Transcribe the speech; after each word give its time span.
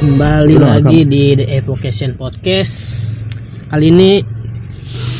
Kembali 0.00 0.56
Udah 0.56 0.80
lagi 0.80 1.04
di 1.04 1.36
The 1.36 1.60
Evocation 1.60 2.16
Podcast. 2.16 2.88
Kali 3.68 3.92
ini 3.92 4.24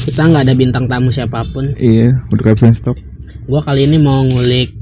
kita 0.08 0.24
nggak 0.24 0.48
ada 0.48 0.54
bintang 0.56 0.88
tamu 0.88 1.12
siapa 1.12 1.44
pun. 1.52 1.76
Iya, 1.76 2.16
udah 2.32 2.44
caption 2.48 2.72
stop. 2.72 2.96
Gua 3.44 3.60
kali 3.60 3.84
ini 3.84 4.00
mau 4.00 4.24
ngulik 4.24 4.72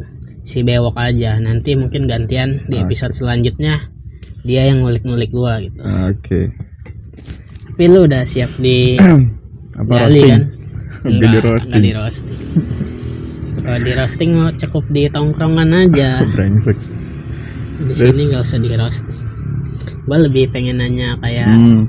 si 0.46 0.62
Bewok 0.62 0.94
aja. 0.94 1.34
Nanti 1.42 1.74
mungkin 1.74 2.06
gantian 2.06 2.62
di 2.70 2.78
episode 2.78 3.10
selanjutnya 3.10 3.90
dia 4.46 4.70
yang 4.70 4.86
ngulik-ngulik 4.86 5.34
gua 5.34 5.58
gitu. 5.58 5.82
Oke. 5.82 6.54
Tapi 7.74 7.82
lu 7.90 8.06
udah 8.06 8.22
siap 8.22 8.54
di 8.62 8.94
Apa 9.82 10.06
gali 10.06 10.22
roasting? 10.22 10.30
kan? 10.30 10.42
Oke, 11.02 11.26
di 11.34 11.38
roasting. 11.42 11.70
enggak 11.74 11.82
di 11.82 11.92
roasting. 11.98 12.38
Kalau 13.66 13.78
di 13.82 13.92
roasting 13.98 14.30
mau 14.30 14.48
cukup 14.54 14.84
di 14.94 15.02
tongkrongan 15.10 15.70
aja. 15.74 16.22
Brengsek. 16.22 16.78
Di 17.78 17.94
sini 17.98 18.30
nggak 18.30 18.42
usah 18.46 18.58
di 18.62 18.70
roasting. 18.78 19.17
Gua 20.08 20.18
lebih 20.18 20.48
pengen 20.48 20.80
nanya 20.80 21.20
kayak 21.20 21.52
Hmm. 21.52 21.84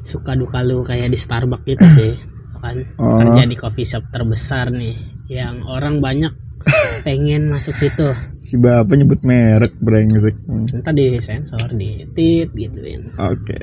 suka 0.00 0.32
duka 0.32 0.62
lu 0.62 0.80
kayak 0.80 1.10
di 1.10 1.18
Starbucks 1.18 1.66
gitu 1.66 1.86
sih 1.98 2.14
kan 2.56 2.78
Oh. 2.94 3.18
kerja 3.18 3.42
di 3.42 3.54
coffee 3.54 3.82
shop 3.84 4.06
terbesar 4.08 4.70
nih 4.70 4.94
yang 5.28 5.66
orang 5.66 5.98
banyak 5.98 6.30
pengen 7.02 7.50
masuk 7.50 7.74
situ 7.74 8.14
Si 8.38 8.54
bapak 8.54 8.94
nyebut 8.94 9.18
merek 9.20 9.74
brengsek. 9.76 10.38
Entah 10.46 10.94
di 10.94 11.18
sensor 11.18 11.74
di 11.74 12.06
tit 12.14 12.46
gituin 12.48 13.10
Oke. 13.18 13.58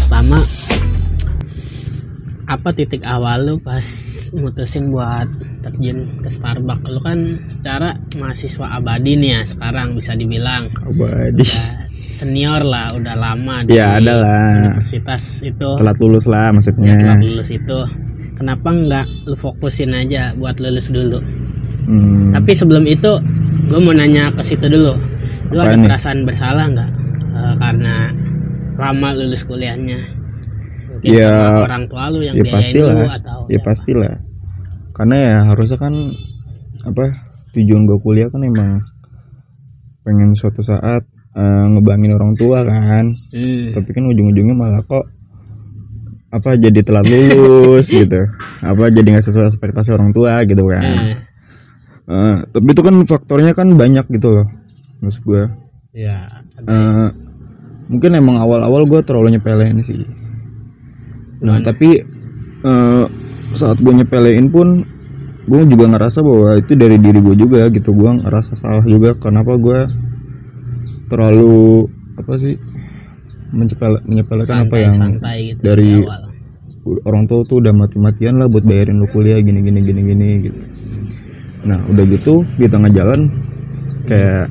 pertama 0.00 0.40
apa 2.46 2.68
titik 2.72 3.04
awal 3.04 3.44
lu 3.44 3.54
pas 3.60 3.84
mutusin 4.32 4.88
buat 4.88 5.28
terjun 5.60 5.98
ke 6.18 6.28
Starbucks 6.28 6.86
lu 6.86 7.00
kan 7.00 7.18
secara 7.44 7.88
mahasiswa 8.14 8.66
abadi 8.72 9.12
nih 9.14 9.30
ya 9.30 9.40
sekarang 9.44 9.92
bisa 9.92 10.12
dibilang 10.12 10.68
Abadi. 10.80 11.44
udah 11.44 11.88
senior 12.10 12.60
lah 12.60 12.90
udah 12.90 13.14
lama 13.14 13.62
di 13.62 13.74
Ya 13.74 13.96
ada 13.96 14.18
lah. 14.18 14.72
universitas 14.72 15.22
itu 15.40 15.68
Telat 15.76 15.96
lulus 15.98 16.24
lah 16.24 16.48
ya 16.48 16.50
maksudnya. 16.50 16.94
telah 16.96 17.18
lulus 17.18 17.48
itu 17.48 17.78
kenapa 18.34 18.68
nggak 18.68 19.06
lu 19.24 19.36
fokusin 19.36 19.92
aja 19.92 20.32
buat 20.34 20.56
lulus 20.56 20.88
dulu 20.88 21.20
Hmm. 21.80 22.30
tapi 22.30 22.52
sebelum 22.52 22.84
itu 22.84 23.18
gue 23.66 23.80
mau 23.80 23.90
nanya 23.90 24.30
ke 24.30 24.42
situ 24.42 24.62
dulu 24.64 24.94
lu 25.50 25.58
ada 25.58 25.70
Apaan 25.70 25.80
nih? 25.80 25.86
perasaan 25.86 26.18
bersalah 26.22 26.66
nggak 26.68 26.90
Eh, 27.30 27.54
karena 27.56 27.94
lama 28.76 29.08
lulus 29.12 29.42
kuliahnya 29.42 29.96
mungkin 30.86 31.08
Ya, 31.08 31.62
orang 31.62 31.86
tua 31.86 32.10
lu 32.10 32.20
yang 32.20 32.34
ya 32.34 32.42
biayain 32.42 32.58
pastilah. 32.58 32.94
lu 32.94 33.06
atau 33.08 33.38
Ya 33.42 33.56
siapa? 33.56 33.66
pastilah. 33.66 34.14
Karena 35.00 35.16
ya 35.16 35.36
harusnya 35.48 35.80
kan 35.80 35.94
apa 36.84 37.04
tujuan 37.50 37.88
gue 37.88 37.98
kuliah 37.98 38.28
kan 38.28 38.44
emang 38.44 38.84
pengen 40.02 40.32
suatu 40.32 40.60
saat 40.60 41.02
eh, 41.32 41.64
ngebangin 41.68 42.12
orang 42.12 42.36
tua 42.36 42.60
kan. 42.62 43.08
Hmm. 43.32 43.72
tapi 43.72 43.88
kan 43.90 44.04
ujung-ujungnya 44.06 44.52
malah 44.52 44.82
kok 44.82 45.08
apa 46.30 46.54
jadi 46.54 46.80
telat 46.80 47.06
lulus 47.06 47.88
gitu 47.96 48.28
apa 48.60 48.86
jadi 48.88 49.08
nggak 49.08 49.24
sesuai 49.24 49.48
ekspektasi 49.48 49.90
orang 49.90 50.12
tua 50.12 50.44
gitu 50.44 50.68
kan 50.68 51.16
Eh, 52.10 52.36
tapi 52.50 52.66
itu 52.66 52.82
kan 52.82 52.96
faktornya 53.06 53.54
kan 53.54 53.70
banyak 53.72 54.02
gitu 54.10 54.34
loh 54.34 54.46
maksud 54.98 55.22
gue 55.22 55.42
ya 55.94 56.42
ada 56.58 56.66
Eh, 56.66 57.08
mungkin 57.86 58.10
emang 58.12 58.34
awal-awal 58.36 58.82
gue 58.84 59.00
terlalu 59.00 59.38
nyepelein 59.38 59.78
sih 59.80 60.02
nah 61.40 61.56
Gimana? 61.56 61.66
tapi 61.66 62.02
eh, 62.60 63.04
saat 63.56 63.78
gue 63.82 63.92
nyepelein 63.92 64.46
pun 64.50 64.86
gue 65.50 65.60
juga 65.66 65.84
ngerasa 65.90 66.22
bahwa 66.22 66.54
itu 66.60 66.72
dari 66.78 66.96
diri 67.00 67.18
gue 67.18 67.34
juga 67.34 67.66
gitu. 67.72 67.90
Gue 67.90 68.10
ngerasa 68.22 68.54
salah 68.54 68.86
juga 68.86 69.18
kenapa 69.18 69.58
gue 69.58 69.80
terlalu 71.10 71.90
apa 72.14 72.32
sih 72.38 72.54
menyepele, 73.50 73.98
menyepelekan 74.06 74.70
apa 74.70 74.76
yang 74.78 74.94
santai-santai 74.94 75.38
gitu 75.50 75.60
dari 75.66 75.90
di 75.90 76.06
awal. 76.06 76.22
orang 77.02 77.24
tua 77.26 77.42
tuh 77.42 77.58
udah 77.58 77.74
mati-matian 77.74 78.38
lah 78.38 78.46
buat 78.46 78.62
bayarin 78.62 79.02
lu 79.02 79.10
kuliah 79.10 79.42
gini 79.42 79.58
gini 79.58 79.80
gini 79.82 80.00
gini 80.06 80.28
gitu. 80.46 80.60
Nah 81.66 81.82
udah 81.90 82.04
gitu 82.06 82.46
di 82.54 82.70
tengah 82.70 82.94
jalan 82.94 83.26
kayak 84.06 84.46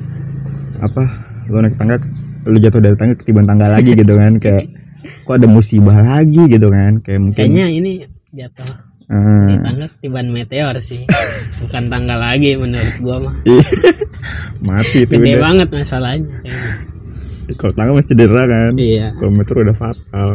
apa 0.83 1.03
lu 1.47 1.63
naik 1.63 1.79
tangga 1.79 1.95
lu 2.43 2.57
jatuh 2.59 2.81
dari 2.83 2.95
tangga 2.99 3.15
ketiban 3.15 3.47
tangga 3.47 3.71
lagi 3.71 3.95
gitu 3.95 4.13
kan. 4.19 4.35
Kayak 4.43 4.67
kok 5.23 5.35
ada 5.39 5.47
musibah 5.47 5.95
lagi 5.95 6.43
gitu 6.51 6.67
kan. 6.67 6.99
Kayak 6.99 7.19
mungkin 7.23 7.39
kayaknya 7.39 7.65
ini 7.71 7.91
jatuh 8.35 8.88
di 9.09 9.55
tangga 9.65 9.85
ketiban 9.97 10.29
meteor 10.29 10.77
sih. 10.85 11.01
Bukan 11.65 11.89
tangga 11.89 12.15
lagi 12.15 12.53
menurut 12.53 12.95
gua 13.01 13.17
mah. 13.25 13.35
Iya. 13.43 13.67
mati 14.61 15.07
itu 15.07 15.13
gede 15.17 15.33
udah. 15.33 15.41
banget 15.41 15.67
masalahnya 15.73 16.37
kalau 17.57 17.73
tangga 17.73 17.91
masih 17.97 18.09
cedera 18.13 18.43
kan? 18.45 18.71
Iya. 18.77 19.07
Kalau 19.17 19.31
meter 19.33 19.55
udah 19.57 19.75
fatal. 19.77 20.29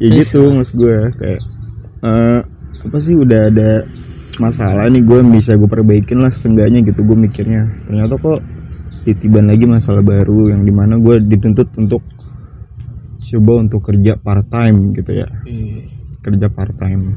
Ya 0.00 0.08
Terus, 0.08 0.32
gitu 0.32 0.40
maksud 0.56 0.74
gue 0.80 0.98
kayak 1.20 1.40
eh, 2.00 2.40
apa 2.80 2.96
sih 3.04 3.12
udah 3.12 3.40
ada 3.52 3.70
masalah 4.40 4.88
nih 4.88 5.04
gue 5.04 5.20
bisa 5.36 5.52
gue 5.60 5.68
perbaikin 5.68 6.24
lah 6.24 6.32
setengahnya 6.32 6.80
gitu 6.88 7.04
gue 7.04 7.16
mikirnya. 7.28 7.68
Ternyata 7.84 8.16
kok 8.16 8.40
ditiban 9.04 9.48
lagi 9.52 9.64
masalah 9.68 10.00
baru 10.00 10.56
yang 10.56 10.62
di 10.64 10.72
mana 10.72 10.96
gue 10.96 11.20
dituntut 11.28 11.68
untuk 11.76 12.00
coba 13.30 13.52
untuk 13.62 13.80
kerja 13.84 14.16
part 14.16 14.46
time 14.48 14.78
gitu 14.96 15.12
ya. 15.20 15.28
Hmm. 15.44 15.86
kerja 16.20 16.52
part 16.52 16.76
time 16.76 17.16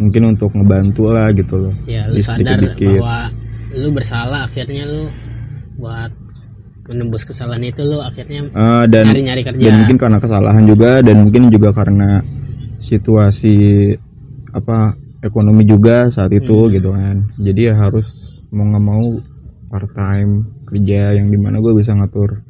mungkin 0.00 0.22
untuk 0.32 0.50
ngebantu 0.56 1.12
lah 1.12 1.28
gitu 1.30 1.54
loh 1.68 1.74
ya 1.84 2.08
lu 2.08 2.16
sadar 2.18 2.56
sedikit-dikit. 2.58 2.98
bahwa 2.98 3.18
lu 3.76 3.88
bersalah 3.92 4.40
akhirnya 4.48 4.82
lu 4.88 5.02
buat 5.76 6.10
menembus 6.90 7.22
kesalahan 7.22 7.62
itu 7.62 7.84
lu 7.84 8.02
akhirnya 8.02 8.50
Eh, 8.50 8.84
dan 8.90 9.04
nyari-nyari 9.06 9.42
kerja 9.46 9.62
dan 9.62 9.74
mungkin 9.84 9.96
karena 10.00 10.18
kesalahan 10.18 10.64
juga 10.66 10.90
dan 11.04 11.16
mungkin 11.22 11.42
juga 11.52 11.70
karena 11.70 12.18
situasi 12.80 13.54
apa 14.50 14.96
ekonomi 15.22 15.62
juga 15.62 16.08
saat 16.10 16.32
itu 16.32 16.66
Hmm. 16.66 16.72
gitu 16.74 16.90
kan 16.90 17.16
jadi 17.38 17.60
ya 17.70 17.74
harus 17.78 18.08
mau 18.50 18.66
nggak 18.66 18.82
mau 18.82 19.04
part 19.70 19.86
time 19.94 20.50
kerja 20.66 21.14
yang 21.14 21.30
di 21.30 21.38
mana 21.38 21.62
gue 21.62 21.70
bisa 21.76 21.94
ngatur 21.94 22.42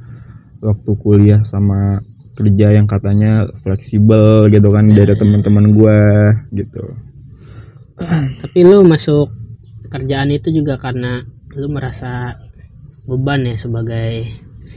waktu 0.64 0.90
kuliah 0.96 1.42
sama 1.44 2.00
kerja 2.32 2.72
yang 2.72 2.88
katanya 2.88 3.44
fleksibel 3.60 4.48
gitu 4.48 4.72
kan 4.72 4.88
dari 4.88 5.12
ya. 5.12 5.18
teman-teman 5.18 5.76
gue 5.76 5.98
gitu 6.56 6.80
tapi 8.38 8.58
lu 8.60 8.80
masuk 8.82 9.28
kerjaan 9.86 10.30
itu 10.30 10.48
juga 10.50 10.76
karena 10.76 11.20
lu 11.52 11.66
merasa 11.68 12.34
beban 13.04 13.42
ya 13.42 13.56
sebagai 13.58 14.24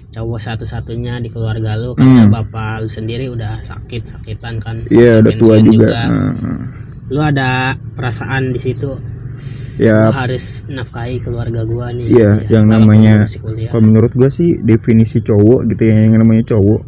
cowok 0.09 0.39
satu-satunya 0.41 1.21
di 1.21 1.29
keluarga 1.29 1.73
lu 1.73 1.93
karena 1.93 2.25
Hmm. 2.25 2.33
bapak 2.33 2.81
lu 2.81 2.89
sendiri 2.89 3.29
udah 3.29 3.61
sakit 3.61 4.01
sakitan 4.07 4.57
kan 4.57 4.81
iya 4.89 5.21
udah 5.21 5.31
tua 5.37 5.57
Pensiun 5.57 5.65
juga, 5.69 5.89
Heeh. 6.05 6.33
lu 7.09 7.21
ada 7.21 7.49
perasaan 7.93 8.53
di 8.53 8.59
situ 8.59 8.91
ya 9.77 10.09
gua 10.09 10.25
harus 10.25 10.61
nafkahi 10.67 11.17
keluarga 11.19 11.65
gua 11.65 11.89
nih 11.89 12.09
Iya, 12.09 12.29
ya, 12.45 12.57
yang 12.59 12.69
namanya- 12.69 13.25
gua 13.41 13.53
kalau 13.69 13.83
menurut 13.83 14.13
gue 14.13 14.29
sih 14.29 14.49
definisi 14.61 15.17
cowok 15.19 15.65
gitu 15.67 15.81
ya 15.83 15.97
yang 15.99 16.17
namanya 16.17 16.43
cowok 16.47 16.81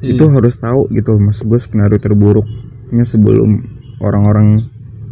Hmm. 0.00 0.10
itu 0.10 0.24
harus 0.26 0.54
tahu 0.56 0.88
gitu 0.90 1.12
maksud 1.14 1.44
gue 1.44 1.60
skenario 1.60 1.98
terburuknya 1.98 3.04
sebelum 3.04 3.62
orang-orang 4.00 4.64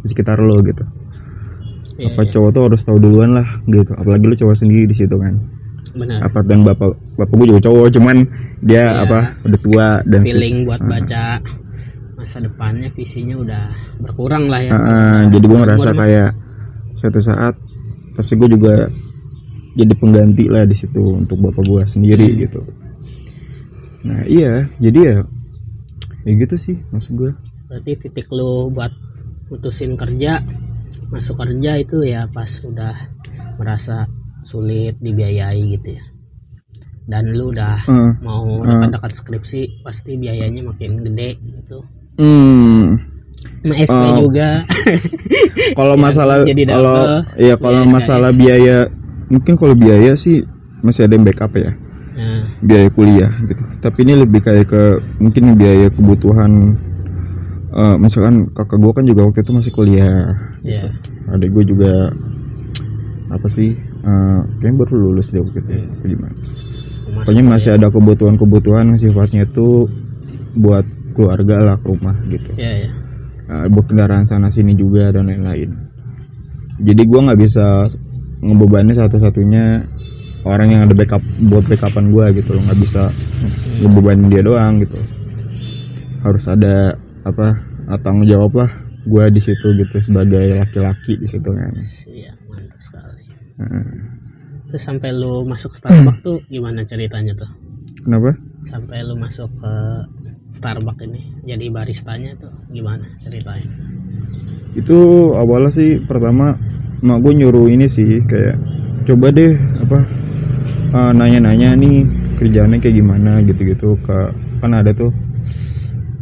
sekitar 0.09 0.41
lo 0.41 0.57
gitu. 0.65 0.85
Iya, 1.99 2.15
apa 2.15 2.23
iya, 2.25 2.31
cowok 2.31 2.51
tuh 2.51 2.63
harus 2.71 2.81
tahu 2.83 2.99
duluan 2.99 3.31
lah 3.35 3.47
gitu. 3.67 3.91
Apalagi 3.93 4.25
lo 4.25 4.35
cowok 4.35 4.57
sendiri 4.57 4.87
di 4.87 4.97
situ 4.97 5.13
kan. 5.13 5.35
Benar. 5.95 6.19
Apa 6.27 6.39
dan 6.43 6.63
bapak 6.63 6.91
bapak 7.17 7.35
gue 7.35 7.47
juga 7.49 7.61
cowok 7.67 7.87
cuman 7.93 8.17
dia 8.61 8.83
Iya. 8.83 9.03
apa 9.05 9.19
udah 9.43 9.61
tua 9.61 9.87
dan 10.05 10.21
feeling 10.23 10.57
buat 10.63 10.79
Ah. 10.79 10.89
baca 10.89 11.23
masa 12.15 12.37
depannya 12.39 12.89
visinya 12.93 13.39
udah 13.39 13.65
berkurang 13.99 14.47
lah 14.47 14.61
ya. 14.61 14.71
Ah, 14.71 14.79
ah, 14.79 15.19
jadi 15.31 15.45
gue 15.45 15.59
ngerasa 15.59 15.89
kayak 15.93 16.31
suatu 16.99 17.21
saat 17.23 17.55
pasti 18.15 18.35
gue 18.35 18.49
juga 18.51 18.91
jadi 19.75 19.95
pengganti 19.95 20.51
lah 20.51 20.67
di 20.67 20.75
situ 20.75 20.99
untuk 21.15 21.39
bapak 21.39 21.63
gue 21.63 21.83
sendiri 21.85 22.27
Hmm. 22.27 22.39
gitu. 22.43 22.61
Nah 24.05 24.23
iya 24.25 24.67
jadi 24.79 24.99
ya 25.03 25.17
ya 26.23 26.33
gitu 26.37 26.55
sih 26.59 26.77
maksud 26.91 27.13
gue 27.15 27.31
berarti 27.67 27.93
titik 27.97 28.27
lu 28.29 28.69
buat 28.69 28.91
putusin 29.49 29.97
kerja 29.97 30.45
masuk 31.09 31.41
kerja 31.41 31.81
itu 31.81 32.05
ya 32.05 32.29
pas 32.29 32.49
udah 32.61 32.93
merasa 33.57 34.05
sulit 34.45 34.97
dibiayai 35.01 35.61
gitu 35.75 35.97
ya. 35.97 36.05
Dan 37.09 37.33
lu 37.33 37.51
udah 37.51 37.81
Heeh. 37.89 38.11
mau 38.21 38.45
Ah. 38.63 38.77
dekat-dekat 38.85 39.13
skripsi 39.17 39.61
pasti 39.81 40.21
biayanya 40.21 40.61
makin 40.63 41.01
gede 41.03 41.41
gitu. 41.41 41.81
Hmm, 42.21 43.01
sama 43.65 43.75
SP 43.81 43.97
Oh. 43.97 44.29
juga. 44.29 44.69
Kalau 45.79 45.97
Ya, 45.97 46.03
masalah 46.03 46.37
jadi 46.45 46.63
kalau 46.69 46.99
ya 47.41 47.55
kalau 47.57 47.81
Biaya 47.83 47.95
masalah 47.95 48.31
biaya 48.33 48.77
mungkin 49.29 49.55
kalau 49.57 49.73
biaya 49.73 50.13
sih 50.13 50.45
masih 50.81 51.09
ada 51.09 51.17
yang 51.17 51.25
backup 51.25 51.53
ya. 51.57 51.73
Nah, 52.19 52.43
biaya 52.61 52.89
kuliah 52.91 53.33
gitu. 53.47 53.63
Tapi 53.79 53.99
ini 54.03 54.15
lebih 54.19 54.41
kayak 54.43 54.67
ke 54.69 54.83
mungkin 55.19 55.55
biaya 55.55 55.89
kebutuhan 55.89 56.75
eh, 57.69 57.97
misalkan 58.01 58.49
kakak 58.57 58.79
gue 58.81 58.93
kan 58.93 59.05
juga 59.05 59.21
waktu 59.29 59.41
itu 59.45 59.53
masih 59.53 59.73
kuliah 59.73 60.35
ya 60.65 60.89
adik 61.33 61.53
gue 61.53 61.65
juga 61.69 61.93
apa 63.29 63.49
sih 63.49 63.77
eh, 63.77 64.41
kayaknya 64.61 64.77
baru 64.85 64.95
lulus 65.11 65.33
deh 65.33 65.41
waktu 65.45 65.61
itu 65.61 65.71
Hmm. 65.73 65.93
Apa 65.99 66.05
gimana. 66.09 66.35
Pokoknya 67.09 67.45
masih 67.45 67.71
ya. 67.73 67.77
ada 67.81 67.89
kebutuhan-kebutuhan 67.89 68.87
sifatnya 69.01 69.49
itu 69.49 69.89
buat 70.55 70.85
keluarga 71.17 71.57
lah 71.73 71.77
ke 71.81 71.87
rumah 71.89 72.17
gitu. 72.29 72.53
Ya 72.57 72.85
ya 72.85 72.91
Nah, 73.49 73.65
buat 73.73 73.89
kendaraan 73.89 74.29
sana 74.29 74.53
sini 74.53 74.77
juga 74.77 75.09
dan 75.09 75.25
lain-lain. 75.25 75.73
Jadi 76.85 77.03
gua 77.09 77.33
nggak 77.33 77.41
bisa 77.41 77.89
ngebebani 78.45 78.93
satu-satunya 78.93 79.89
orang 80.45 80.69
yang 80.69 80.81
ada 80.85 80.93
backup 80.93 81.25
buat 81.49 81.65
backupan 81.65 82.13
gua 82.13 82.29
gitu 82.37 82.53
loh. 82.53 82.63
Nggak 82.69 82.81
bisa 82.85 83.09
ngebebanin 83.81 84.29
dia 84.29 84.43
doang 84.45 84.85
gitu. 84.85 85.01
Harus 86.21 86.45
ada 86.45 86.93
apa 87.29 87.61
ah, 87.93 87.99
tanggung 88.01 88.25
jawab 88.25 88.53
lah 88.57 88.71
gua 89.09 89.29
di 89.33 89.41
situ 89.41 89.73
gitu 89.77 89.97
sebagai 90.01 90.59
laki-laki 90.59 91.17
di 91.17 91.27
situ 91.29 91.49
kan. 91.49 91.73
Iya 92.09 92.33
mantap 92.49 92.81
sekali. 92.81 93.25
Nah, 93.61 93.85
terus 94.69 94.83
sampai 94.85 95.11
lu 95.17 95.45
masuk 95.49 95.73
Starbucks 95.73 96.21
tuh 96.25 96.39
gimana 96.49 96.85
ceritanya 96.85 97.33
tuh? 97.37 97.51
Kenapa? 98.05 98.37
Sampai 98.69 99.01
lu 99.05 99.17
masuk 99.17 99.49
ke 99.61 99.73
Starbucks 100.53 101.05
ini 101.09 101.23
jadi 101.45 101.73
baristanya 101.73 102.37
tuh 102.37 102.53
gimana 102.73 103.05
ceritanya? 103.21 103.69
Itu 104.77 105.33
awalnya 105.35 105.73
sih 105.73 106.01
pertama 106.05 106.57
mak 106.99 107.19
gue 107.23 107.33
nyuruh 107.33 107.71
ini 107.71 107.87
sih 107.89 108.21
kayak 108.27 108.57
coba 109.09 109.33
deh 109.33 109.57
apa 109.81 109.99
eh, 110.93 111.13
nanya-nanya 111.17 111.79
nih 111.79 112.05
kerjaannya 112.37 112.79
kayak 112.83 112.97
gimana 113.01 113.41
gitu-gitu. 113.45 113.97
Ke 114.05 114.33
kan 114.61 114.75
ada 114.75 114.91
tuh 114.93 115.15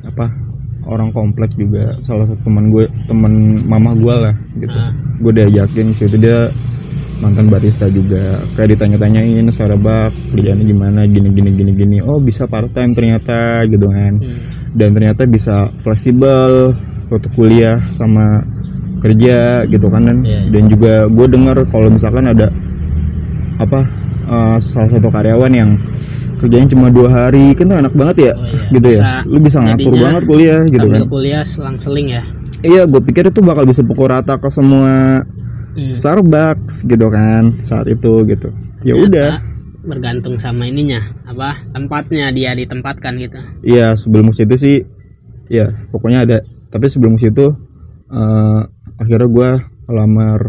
apa 0.06 0.45
orang 0.86 1.10
kompleks 1.10 1.54
juga 1.54 1.98
salah 2.02 2.24
satu 2.24 2.40
teman 2.42 2.70
gue 2.70 2.86
teman 3.04 3.32
mama 3.62 3.90
gue 3.92 4.14
lah 4.14 4.34
gitu 4.56 4.72
Ah. 4.72 4.90
gue 5.18 5.32
diajakin 5.34 5.90
situ 5.92 6.16
dia 6.16 6.48
mantan 7.16 7.48
barista 7.48 7.88
juga 7.88 8.44
kayak 8.54 8.76
ditanya-tanyain 8.76 9.48
Starbucks 9.48 10.14
kerjaannya 10.30 10.64
gimana 10.64 11.00
gini 11.04 11.28
gini 11.30 11.50
gini 11.50 11.72
gini 11.72 11.96
oh 12.00 12.20
bisa 12.20 12.44
part 12.44 12.68
time 12.70 12.92
ternyata 12.92 13.64
gitu 13.66 13.88
kan 13.88 14.20
Hmm. 14.20 14.38
dan 14.76 14.88
ternyata 14.92 15.24
bisa 15.24 15.72
fleksibel 15.80 16.76
waktu 17.08 17.28
kuliah 17.32 17.80
sama 17.90 18.44
kerja 19.00 19.64
gitu 19.64 19.86
kan 19.88 20.02
dan 20.04 20.18
Iya, 20.20 20.38
iya. 20.38 20.50
dan 20.52 20.62
juga 20.68 20.94
gue 21.06 21.26
dengar 21.26 21.56
kalau 21.68 21.88
misalkan 21.88 22.26
ada 22.26 22.52
apa 23.56 23.80
eh, 24.26 24.56
salah 24.60 24.90
satu 24.90 25.08
karyawan 25.08 25.52
yang 25.52 25.70
kerjanya 26.36 26.68
cuma 26.68 26.86
dua 26.88 27.08
hari. 27.08 27.52
Kan 27.52 27.68
tuh 27.68 27.78
enak 27.78 27.92
banget 27.92 28.16
ya 28.18 28.32
Oh, 28.32 28.42
iya. 28.42 28.60
gitu 28.70 28.86
Bisa- 28.86 29.02
ya 29.02 29.12
lu 29.24 29.38
bisa 29.38 29.58
ngatur 29.60 29.92
banget 29.94 30.22
kuliah 30.24 30.60
gitu 30.64 30.86
kan. 30.86 31.00
kuliah 31.06 31.42
selang-seling 31.42 32.08
ya. 32.10 32.22
Iya 32.60 32.82
gue 32.84 33.00
pikir 33.00 33.28
itu 33.28 33.40
bakal 33.40 33.64
bisa 33.64 33.80
pukul 33.80 34.08
rata 34.08 34.36
ke 34.36 34.48
semua 34.48 35.22
Hmm. 35.76 35.92
Starbucks 35.92 36.82
gitu 36.82 37.06
kan 37.06 37.60
saat 37.62 37.84
itu 37.84 38.12
gitu. 38.24 38.48
Ya 38.82 38.94
udah. 38.94 39.32
bergantung 39.86 40.34
sama 40.34 40.66
ininya 40.66 40.98
apa 41.22 41.62
tempatnya 41.70 42.34
dia 42.34 42.50
ditempatkan 42.52 43.22
gitu. 43.22 43.38
Iya 43.62 43.94
sebelum 43.94 44.34
ke 44.34 44.42
situ 44.42 44.54
sih 44.58 44.76
ya 45.46 45.70
pokoknya 45.88 46.26
ada. 46.26 46.38
Tapi 46.68 46.90
sebelum 46.90 47.14
ke 47.14 47.30
situ 47.30 47.46
eh, 48.08 48.60
akhirnya 48.96 49.28
gue 49.28 49.50
lamar 49.86 50.40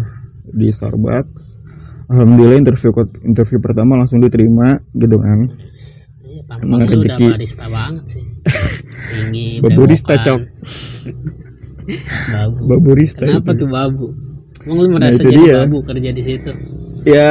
di 0.48 0.74
Starbucks 0.74 1.62
Alhamdulillah 2.07 2.57
interview 2.57 2.92
interview 3.21 3.59
pertama 3.59 3.95
langsung 3.95 4.18
diterima 4.18 4.80
gitu 4.92 5.18
kan 5.18 5.39
Iya, 6.19 6.42
Emang 6.59 6.80
udah 6.81 6.88
rezeki. 6.89 7.25
barista 7.30 7.65
banget 7.68 8.04
sih 8.09 8.24
tinggi 9.09 9.48
Baburista. 9.63 10.13
Cok. 10.18 10.42
babu 12.30 12.57
Baburista 12.65 13.21
kenapa 13.21 13.51
itu. 13.51 13.59
tuh 13.59 13.69
babu 13.69 14.06
emang 14.62 14.77
lu 14.77 14.88
merasa 14.92 15.15
itu 15.18 15.24
jadi 15.25 15.39
dia. 15.42 15.56
babu 15.62 15.77
kerja 15.81 16.09
di 16.12 16.24
situ 16.24 16.51
ya 17.06 17.30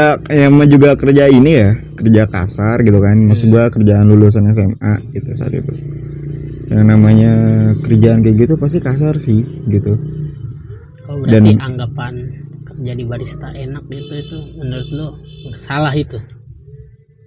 mah 0.48 0.64
juga 0.66 0.90
kerja 0.94 1.24
ini 1.26 1.52
ya 1.54 1.68
kerja 1.94 2.22
kasar 2.26 2.80
gitu 2.80 2.96
kan 2.98 3.16
maksud 3.22 3.46
gua 3.46 3.68
kerjaan 3.68 4.06
lulusan 4.06 4.48
SMA 4.50 4.94
gitu 5.10 5.28
saat 5.34 5.52
itu 5.52 5.72
yang 6.66 6.84
namanya 6.86 7.32
kerjaan 7.78 8.20
kayak 8.20 8.36
gitu 8.38 8.54
pasti 8.54 8.78
kasar 8.78 9.14
sih 9.16 9.40
gitu 9.66 9.92
oh 11.06 11.16
berarti 11.18 11.52
Dan- 11.52 11.60
anggapan 11.62 12.14
kerja 12.76 12.92
di 12.92 13.04
barista 13.04 13.48
enak 13.48 13.84
gitu 13.84 14.12
itu 14.14 14.36
menurut 14.54 14.88
lu 14.88 15.08
salah 15.52 15.90
itu 15.90 16.20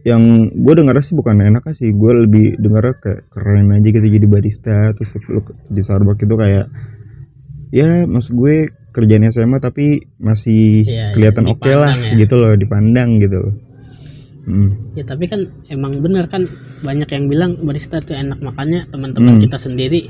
yang 0.01 0.21
gue 0.47 0.73
dengar 0.73 0.95
sih 0.99 1.11
bukan 1.11 1.37
enak 1.37 1.65
sih 1.71 1.91
gue 1.91 2.11
lebih 2.23 2.55
dengar 2.55 2.95
kayak 2.95 3.27
keren 3.27 3.69
aja 3.69 3.89
gitu 3.89 4.07
jadi 4.07 4.25
barista 4.25 4.77
terus 4.93 5.11
lu 5.25 5.41
ke- 5.41 5.57
di 5.67 5.81
Starbucks 5.81 6.21
itu 6.21 6.35
kayak 6.35 6.65
ya 7.69 8.05
maksud 8.05 8.33
gue 8.33 8.55
kerjaan 8.89 9.27
SMA 9.27 9.59
tapi 9.59 9.85
masih 10.17 10.81
iya, 10.81 11.11
kelihatan 11.11 11.45
oke 11.45 11.61
lah 11.67 11.93
dipandang 11.93 12.01
ya. 12.07 12.17
gitu 12.17 12.35
loh 12.35 12.53
dipandang 12.55 13.09
gitu 13.19 13.37
loh 13.37 13.53
Hmm. 14.39 14.71
ya 14.95 15.05
tapi 15.05 15.29
kan 15.29 15.45
emang 15.67 15.99
bener 15.99 16.25
kan 16.25 16.41
banyak 16.81 17.05
yang 17.07 17.29
bilang 17.29 17.53
barista 17.59 18.01
tuh 18.01 18.17
enak 18.17 18.39
makanya 18.39 18.87
teman-teman 18.89 19.37
Hmm. 19.37 19.43
kita 19.45 19.61
sendiri 19.61 20.09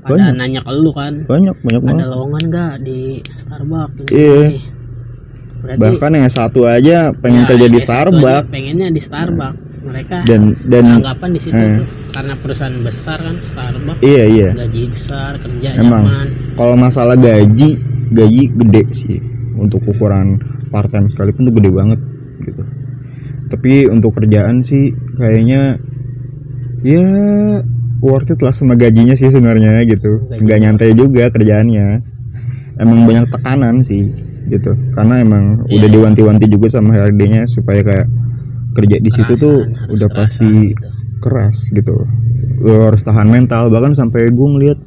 pada 0.00 0.30
Banyak. 0.30 0.36
nanya 0.36 0.60
ke 0.62 0.70
lu 0.70 0.92
kan 0.92 1.26
banyak 1.26 1.56
banyak 1.58 1.80
ada 1.80 1.88
banget 1.90 2.06
lowongan 2.06 2.42
gak 2.46 2.74
di 2.80 2.98
Starbucks 3.34 4.06
Iya. 4.06 4.36
ini. 4.46 4.58
Berarti 5.60 5.80
bahkan 5.80 6.10
yang 6.16 6.32
satu 6.32 6.64
aja 6.64 7.12
pengen 7.20 7.44
ya, 7.44 7.48
kerja 7.52 7.66
di 7.68 7.80
Starbucks. 7.80 8.48
pengennya 8.48 8.88
di 8.88 9.00
Starbucks. 9.00 9.58
Mereka 9.80 10.16
dan 10.28 10.52
dan 10.68 11.00
anggapan 11.00 11.30
di 11.32 11.40
situ 11.40 11.56
eh. 11.56 11.72
tuh 11.80 11.88
karena 12.12 12.34
perusahaan 12.36 12.76
besar 12.84 13.18
kan 13.20 13.36
Starbucks. 13.40 14.00
Iya 14.00 14.24
iya. 14.28 14.48
Gaji 14.56 14.82
besar 14.92 15.32
kerja 15.40 15.68
Emang. 15.76 16.04
nyaman. 16.04 16.28
kalau 16.56 16.74
masalah 16.76 17.16
gaji 17.16 17.70
gaji 18.12 18.42
gede 18.56 18.82
sih. 18.96 19.18
Untuk 19.60 19.84
ukuran 19.84 20.40
part 20.72 20.88
time 20.88 21.12
sekalipun 21.12 21.52
tuh 21.52 21.54
gede 21.60 21.70
banget 21.72 22.00
gitu. 22.48 22.62
Tapi 23.52 23.72
untuk 23.92 24.16
kerjaan 24.16 24.64
sih 24.64 24.94
kayaknya 25.20 25.76
ya 26.80 27.04
worth 28.00 28.32
it 28.32 28.40
lah 28.40 28.56
sama 28.56 28.72
gajinya 28.76 29.12
sih 29.12 29.28
sebenarnya 29.28 29.84
gitu. 29.84 30.24
Nggak 30.28 30.58
nyantai 30.64 30.96
juga 30.96 31.28
kerjaannya. 31.28 31.88
Emang 32.80 33.04
banyak 33.04 33.28
tekanan 33.28 33.84
sih 33.84 34.29
gitu 34.46 34.72
karena 34.90 35.14
emang 35.18 35.44
Iya, 35.64 35.76
udah 35.76 35.88
iya. 35.88 35.94
diwanti-wanti 35.94 36.46
juga 36.46 36.66
sama 36.68 36.94
HRD-nya 36.94 37.44
supaya 37.44 37.80
kayak 37.80 38.06
kerja 38.72 38.96
di 38.96 39.10
situ 39.10 39.26
Kerasan, 39.28 39.44
tuh 39.44 39.58
udah 39.90 40.08
pasti 40.10 40.50
gitu. 40.70 40.86
keras 41.18 41.58
gitu 41.68 41.94
lo 42.60 42.86
harus 42.86 43.00
tahan 43.00 43.26
mental 43.26 43.68
bahkan 43.68 43.92
sampai 43.92 44.28
gue 44.28 44.48
ngeliat 44.48 44.78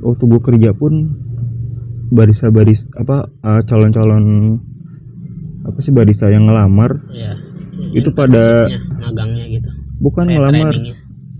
waktu 0.00 0.22
gue 0.24 0.40
kerja 0.42 0.70
pun 0.72 0.92
barista 2.08 2.48
baris 2.48 2.88
apa 2.92 3.28
uh, 3.38 3.60
calon-calon 3.62 4.56
apa 5.62 5.78
sih 5.78 5.90
barista 5.90 6.26
yang 6.26 6.44
ngelamar 6.44 7.04
Iya. 7.08 7.32
Itu 7.94 8.10
pada- 8.10 8.68
magangnya 8.98 9.44
gitu 9.46 9.70
bukan 9.98 10.24
Kayak 10.24 10.34
ngelamar 10.38 10.72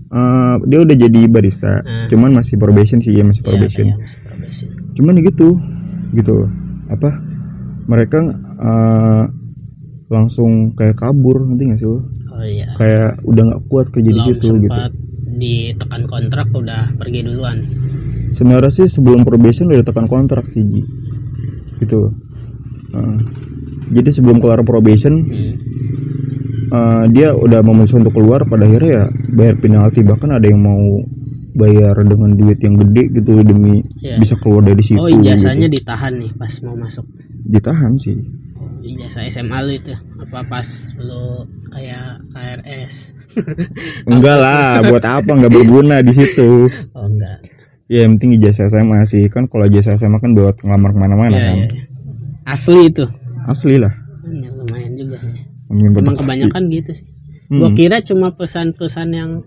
uh, 0.09 0.55
dia 0.63 0.79
udah 0.79 0.95
jadi 0.97 1.21
barista 1.25 1.73
Hmm. 1.79 2.07
cuman 2.07 2.31
masih 2.33 2.55
probation 2.55 2.99
sih 2.99 3.11
ya 3.11 3.23
masih 3.23 3.41
Iya, 3.41 3.49
probation 3.49 3.85
iya, 3.85 3.95
masih 3.97 4.19
probation. 4.19 4.67
cuman 4.93 5.13
gitu 5.21 5.47
gitu 6.11 6.37
apa 6.89 7.09
mereka 7.89 8.19
uh, 8.57 9.23
langsung 10.09 10.73
kayak 10.73 10.97
kabur 10.97 11.45
nanti 11.45 11.69
nggak 11.69 11.79
sih 11.79 11.89
lo 11.89 12.01
oh 12.39 12.45
iya. 12.45 12.67
Kayak 12.79 13.19
udah 13.27 13.43
nggak 13.45 13.61
kuat 13.67 13.87
kerja 13.93 14.11
di 14.15 14.21
situ 14.23 14.47
gitu. 14.63 14.79
ditekan 15.39 16.03
kontrak 16.03 16.47
udah 16.51 16.91
pergi 16.99 17.19
duluan. 17.23 17.57
Sebenarnya 18.35 18.71
sih 18.71 18.87
sebelum 18.91 19.23
probation 19.23 19.71
udah 19.71 19.85
tekan 19.87 20.07
kontrak 20.07 20.47
sih 20.51 20.63
Ji. 20.63 20.81
gitu. 21.79 22.11
Uh, 22.91 23.17
jadi 23.89 24.09
sebelum 24.11 24.43
keluar 24.43 24.59
probation 24.67 25.13
hmm. 25.25 25.53
uh, 26.73 27.05
dia 27.09 27.31
udah 27.31 27.63
memutuskan 27.63 28.03
untuk 28.03 28.19
keluar 28.19 28.43
pada 28.45 28.67
akhirnya 28.67 28.91
ya 28.91 29.05
bayar 29.31 29.55
penalti. 29.57 30.03
Bahkan 30.03 30.29
ada 30.29 30.45
yang 30.45 30.59
mau 30.59 31.07
bayar 31.59 31.95
dengan 32.01 32.31
duit 32.33 32.59
yang 32.59 32.79
gede 32.79 33.03
gitu 33.13 33.43
demi 33.43 33.83
Iya. 33.99 34.15
bisa 34.17 34.39
keluar 34.39 34.63
dari 34.63 34.79
situ 34.79 34.95
oh 34.95 35.11
ijazahnya 35.11 35.67
gitu. 35.67 35.83
ditahan 35.83 36.13
nih 36.15 36.31
pas 36.33 36.53
mau 36.63 36.75
masuk. 36.75 37.03
Ditahan 37.43 37.93
sih. 37.99 38.15
Ijazah 38.79 39.27
SMA 39.27 39.59
lu 39.61 39.73
itu 39.75 39.91
apa 40.17 40.39
pas 40.47 40.67
lu 40.95 41.43
kayak 41.69 42.23
KRS 42.31 42.95
enggak 44.11 44.37
lah 44.39 44.81
buat 44.81 45.03
apa? 45.03 45.29
Nggak 45.29 45.53
berguna 45.53 45.99
di 45.99 46.13
situ. 46.15 46.71
Oh 46.95 47.05
enggak. 47.05 47.37
Ya 47.85 48.05
yang 48.05 48.15
penting 48.15 48.39
ijazah 48.39 48.69
SMA 48.69 49.03
sih. 49.03 49.27
Kan 49.27 49.45
kalau 49.45 49.65
ijazah 49.65 49.93
SMA 49.95 50.17
kan 50.17 50.31
buat 50.31 50.55
ngelamar 50.61 50.93
ke 50.93 50.99
mana-mana 50.99 51.33
Iya, 51.33 51.43
kan. 51.43 51.57
iya, 51.57 51.67
iya. 51.67 51.83
asli 52.45 52.81
itu. 52.87 53.05
Asli 53.45 53.75
lah. 53.77 53.93
Hmm, 54.23 54.39
ya, 54.39 54.49
lumayan 54.53 54.93
juga 54.93 55.17
sih. 55.19 55.33
Emang 55.69 55.93
emang 55.93 56.15
kebanyakan 56.17 56.63
gitu 56.69 56.91
sih. 56.95 57.07
Hmm. 57.49 57.59
gua 57.59 57.69
kira 57.73 57.97
cuma 57.99 58.29
perusahaan-perusahaan 58.29 59.09
yang 59.09 59.41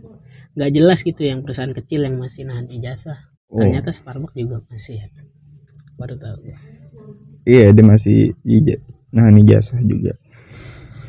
nggak 0.52 0.71
jelas 0.73 1.00
gitu 1.00 1.23
yang 1.25 1.40
perusahaan 1.40 1.73
kecil 1.73 2.04
yang 2.04 2.16
masih 2.21 2.44
nahan 2.44 2.68
ijazah 2.68 3.18
Oh. 3.52 3.61
ternyata 3.61 3.92
Starbucks 3.92 4.32
juga 4.32 4.64
masih 4.73 5.04
ya 5.04 5.06
baru 6.00 6.16
tahu 6.16 6.37
gua. 6.40 6.56
iya 7.44 7.68
dia 7.68 7.85
masih 7.85 8.32
ija 8.49 8.80
nah 9.12 9.28
ijazah 9.28 9.76
juga 9.85 10.16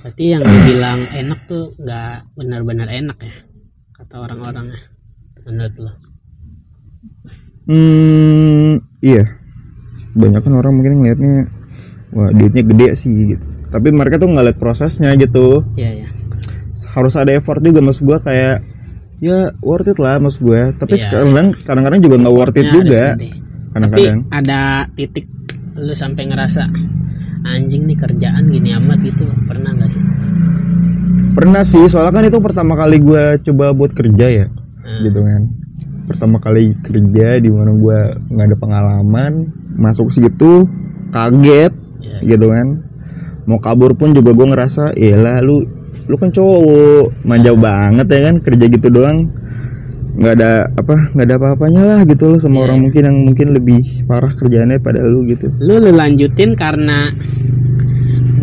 berarti 0.03 0.23
yang 0.35 0.43
dibilang 0.43 1.07
enak 1.07 1.39
tuh 1.47 1.71
nggak 1.79 2.35
benar-benar 2.35 2.91
enak 2.91 3.15
ya 3.23 3.35
kata 3.95 4.15
orang-orangnya 4.19 4.79
menurut 5.47 5.75
lo 5.79 5.93
Hmm, 7.63 8.83
iya. 8.99 9.23
Banyak 10.19 10.43
kan 10.43 10.51
orang 10.51 10.75
mungkin 10.75 10.99
ngelihatnya 10.99 11.47
wah 12.11 12.27
duitnya 12.35 12.63
gede 12.67 12.87
sih 12.91 13.07
gitu. 13.07 13.43
Tapi 13.71 13.87
mereka 13.89 14.19
tuh 14.19 14.27
nggak 14.35 14.45
lihat 14.51 14.59
prosesnya 14.59 15.15
gitu. 15.15 15.63
iya 15.79 16.03
ya 16.03 16.07
harus 16.93 17.15
ada 17.15 17.33
effort 17.33 17.63
juga 17.63 17.81
mas 17.81 17.97
gue 17.97 18.17
kayak 18.19 18.61
ya 19.23 19.39
worth 19.63 19.87
it 19.87 19.95
lah 19.97 20.19
mas 20.19 20.35
gue. 20.35 20.61
Tapi 20.75 20.99
Iya. 20.99 21.03
sekarang 21.07 21.31
kadang-kadang 21.63 21.99
juga 22.03 22.15
nggak 22.19 22.35
worth 22.35 22.57
it 22.57 22.65
ada 22.65 22.73
juga. 22.75 23.03
Kadang-kadang. 23.73 24.17
ada 24.29 24.61
titik 24.93 25.25
lu 25.73 25.95
sampai 25.95 26.29
ngerasa 26.29 26.67
anjing 27.43 27.87
nih 27.87 27.97
kerjaan 27.97 28.43
gini 28.45 28.75
amat 28.75 28.99
gitu. 29.01 29.25
Pernah 29.47 29.71
nggak 29.73 29.89
sih? 29.89 30.01
Pernah 31.33 31.63
sih 31.65 31.83
soalnya 31.89 32.13
kan 32.13 32.23
itu 32.27 32.37
pertama 32.37 32.77
kali 32.77 33.01
gue 33.01 33.23
coba 33.41 33.73
buat 33.73 33.91
kerja 33.91 34.27
ya 34.29 34.45
Hmm. 34.83 35.01
gitu 35.01 35.19
kan. 35.19 35.41
Pertama 36.03 36.37
kali 36.37 36.75
kerja 36.83 37.39
di 37.39 37.49
mana 37.49 37.71
gue 37.73 37.99
nggak 38.29 38.47
ada 38.51 38.57
pengalaman 38.59 39.31
masuk 39.73 40.11
situ 40.11 40.67
kaget 41.09 41.71
Ya, 42.03 42.35
gitu 42.35 42.51
kan. 42.51 42.67
Mau 43.43 43.57
kabur 43.57 43.95
pun 43.95 44.11
juga 44.11 44.35
gue 44.35 44.45
ngerasa 44.45 44.91
lah 44.93 45.39
lu 45.39 45.63
lu 46.03 46.15
kan 46.19 46.29
cowok 46.29 47.23
manja 47.23 47.51
banget 47.55 48.07
ya 48.11 48.19
kan 48.31 48.35
kerja 48.43 48.65
gitu 48.67 48.87
doang. 48.91 49.31
Nggak 50.13 50.33
ada 50.37 50.51
apa 50.77 50.95
nggak 51.17 51.25
ada 51.25 51.35
apa-apanya 51.41 51.81
lah 51.89 51.99
gitu 52.05 52.29
loh 52.29 52.37
sama 52.37 52.61
Iya. 52.61 52.63
orang 52.69 52.79
mungkin 52.85 53.01
yang 53.01 53.17
mungkin 53.25 53.47
lebih 53.57 53.79
parah 54.05 54.29
kerjaannya 54.37 54.77
pada 54.77 55.01
lu 55.01 55.25
gitu. 55.25 55.49
Lu 55.57 55.81
lu 55.81 55.89
lanjutin 55.89 56.53
karena 56.53 57.09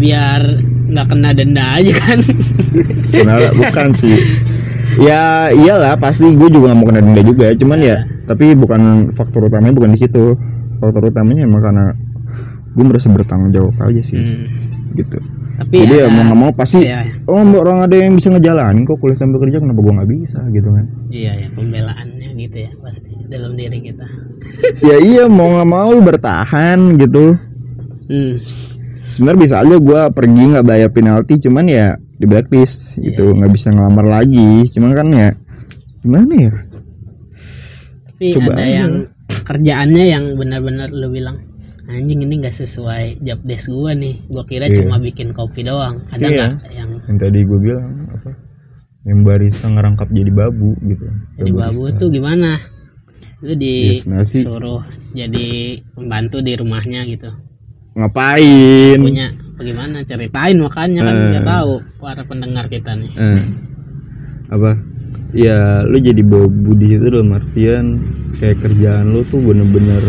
biar 0.01 0.41
nggak 0.91 1.07
kena 1.07 1.31
denda 1.31 1.65
aja 1.79 1.93
kan? 1.95 2.19
Sebenarnya 3.07 3.51
bukan 3.55 3.89
sih. 3.95 4.19
Ya 4.99 5.55
iyalah 5.55 5.95
pasti 5.95 6.27
gue 6.35 6.49
juga 6.51 6.75
nggak 6.75 6.79
mau 6.83 6.87
kena 6.91 7.01
denda 7.07 7.23
juga. 7.23 7.47
Cuman 7.55 7.79
ya 7.79 8.03
tapi 8.27 8.59
bukan 8.59 9.15
faktor 9.15 9.47
utamanya 9.47 9.75
bukan 9.77 9.95
di 9.95 10.01
situ. 10.03 10.35
Faktor 10.83 11.13
utamanya 11.13 11.47
emang 11.47 11.63
karena 11.63 11.87
gue 12.75 12.85
merasa 12.87 13.07
bertanggung 13.11 13.53
jawab 13.55 13.75
aja 13.85 14.03
sih. 14.03 14.19
Hmm. 14.19 14.47
gitu 14.99 15.23
tapi 15.61 15.75
jadi 15.79 15.93
ya 15.95 16.03
ada- 16.03 16.11
mau 16.11 16.23
nggak 16.25 16.39
mau 16.39 16.51
pasti 16.51 16.79
ya, 16.81 17.05
oh 17.25 17.39
mbak 17.39 17.61
orang 17.61 17.79
ada 17.85 17.95
yang 17.95 18.13
bisa 18.15 18.29
ngejalanin 18.29 18.83
kok 18.83 18.97
kuliah 18.97 19.15
sambil 19.15 19.39
kerja 19.39 19.61
kenapa 19.61 19.79
gue 19.79 19.93
nggak 19.93 20.11
bisa 20.11 20.39
gitu 20.51 20.69
kan 20.71 20.85
iya 21.09 21.33
ya 21.37 21.49
pembelaannya 21.53 22.29
gitu 22.35 22.57
ya 22.59 22.71
pasti 22.81 23.11
dalam 23.29 23.53
diri 23.55 23.79
kita 23.83 24.07
ya 24.89 24.97
iya 24.99 25.25
mau 25.27 25.53
nggak 25.53 25.69
mau 25.69 25.93
bertahan 26.01 26.79
gitu 26.97 27.37
hmm. 28.09 28.35
sebenarnya 29.11 29.39
bisa 29.39 29.55
aja 29.61 29.77
gue 29.77 30.01
pergi 30.11 30.43
nggak 30.49 30.67
bayar 30.67 30.89
penalti 30.89 31.35
cuman 31.39 31.65
ya 31.67 31.87
di 32.17 32.25
blacklist 32.25 32.97
gitu 32.97 33.25
Iya. 33.27 33.37
nggak 33.37 33.53
bisa 33.53 33.69
ngelamar 33.69 34.07
lagi 34.07 34.69
cuman 34.73 34.91
kan 34.93 35.07
ya 35.09 35.29
gimana 36.01 36.33
ya 36.35 36.53
tapi 38.07 38.37
Coba 38.37 38.53
ada 38.53 38.61
aja. 38.61 38.73
yang 38.77 38.93
kerjaannya 39.43 40.05
yang 40.07 40.25
benar-benar 40.37 40.89
lu 40.89 41.09
bilang 41.09 41.37
anjing 41.91 42.23
ini 42.23 42.35
nggak 42.39 42.55
sesuai 42.55 43.21
job 43.21 43.41
desk 43.43 43.69
gua 43.69 43.93
nih. 43.93 44.23
Gua 44.27 44.47
kira 44.47 44.67
Iya. 44.67 44.81
cuma 44.81 44.97
bikin 44.97 45.35
kopi 45.35 45.61
doang. 45.63 46.07
Ada 46.09 46.23
Iya. 46.23 46.31
nggak 46.31 46.51
yang 46.73 46.91
yang 47.05 47.17
tadi 47.19 47.39
gue 47.43 47.59
bilang 47.59 47.87
apa? 48.11 48.31
Yang 49.01 49.19
barista 49.25 49.67
ngerangkap 49.67 50.09
jadi 50.09 50.31
babu 50.31 50.77
gitu. 50.81 51.05
Jadi 51.37 51.51
babu 51.51 51.81
Barista. 51.85 51.99
tuh 51.99 52.09
gimana? 52.11 52.51
Lu 53.41 53.55
Ya, 53.57 53.97
sebenarnya 53.97 54.27
sih. 54.29 54.45
disuruh 54.45 54.83
jadi 55.11 55.49
pembantu 55.93 56.37
di 56.41 56.53
rumahnya 56.55 57.01
gitu. 57.09 57.31
Ngapain? 57.97 58.99
Punya 59.01 59.27
bagaimana? 59.57 60.05
Ceritain 60.05 60.57
makanya 60.57 61.01
kan 61.03 61.17
nggak 61.33 61.47
tahu 61.49 61.73
para 61.99 62.23
pendengar 62.23 62.65
kita 62.69 62.93
nih. 62.95 63.11
Eh, 63.17 63.43
apa? 64.49 64.71
Ya 65.33 65.87
lu 65.87 65.97
jadi 65.99 66.21
babu 66.21 66.75
di 66.75 66.91
situ 66.91 67.07
dalam 67.07 67.33
artian 67.33 67.85
kayak 68.37 68.61
kerjaan 68.61 69.15
lu 69.15 69.23
tuh 69.25 69.39
bener-bener 69.39 70.03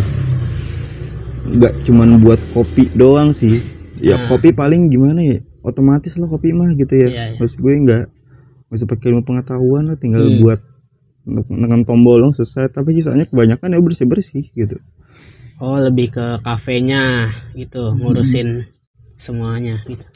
nggak 1.51 1.74
cuman 1.84 2.20
buat 2.20 2.39
kopi 2.51 2.88
doang 2.93 3.31
sih. 3.31 3.60
Ya 4.01 4.17
Nah. 4.17 4.27
kopi 4.27 4.51
paling 4.51 4.89
gimana 4.89 5.22
ya? 5.22 5.38
Otomatis 5.62 6.17
lah 6.17 6.25
kopi 6.25 6.50
mah 6.51 6.74
gitu 6.74 6.89
ya. 6.96 7.08
Iya, 7.08 7.24
iya. 7.31 7.38
terus 7.38 7.53
gue 7.53 7.70
nggak 7.70 8.03
usah 8.72 8.88
pakai 8.88 9.12
ilmu 9.12 9.22
pengetahuan 9.22 9.91
lah 9.91 9.98
tinggal 10.00 10.25
Hmm. 10.25 10.41
buat 10.41 10.60
nekan 11.51 11.86
tombol 11.86 12.17
dong 12.17 12.34
selesai. 12.34 12.72
Tapi 12.72 12.98
sisanya 12.98 13.29
kebanyakan 13.29 13.75
ya 13.75 13.79
bersih 13.79 14.08
bersih 14.08 14.50
gitu. 14.51 14.79
Oh 15.62 15.77
lebih 15.77 16.10
ke 16.10 16.41
kafenya 16.41 17.29
gitu 17.53 17.93
ngurusin 17.93 18.65
semuanya 19.22 19.77
gitu. 19.86 20.08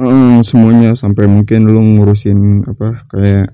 Eh, 0.00 0.38
semuanya 0.42 0.96
sampai 0.96 1.28
mungkin 1.28 1.68
lu 1.68 1.78
ngurusin 1.78 2.64
apa 2.64 3.04
kayak 3.06 3.52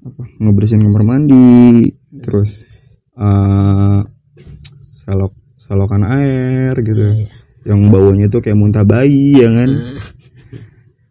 apa 0.00 0.22
ngebersihin 0.38 0.80
kamar 0.86 1.02
mandi 1.04 1.90
terus 2.22 2.64
eh 3.12 4.00
salok 4.96 5.34
salokan 5.70 6.02
air 6.02 6.74
gitu. 6.82 6.98
Iya. 7.14 7.30
yang 7.60 7.92
baunya 7.92 8.26
tuh 8.26 8.42
kayak 8.42 8.58
muntah 8.58 8.82
bayi 8.82 9.38
ya 9.38 9.46
kan? 9.46 9.70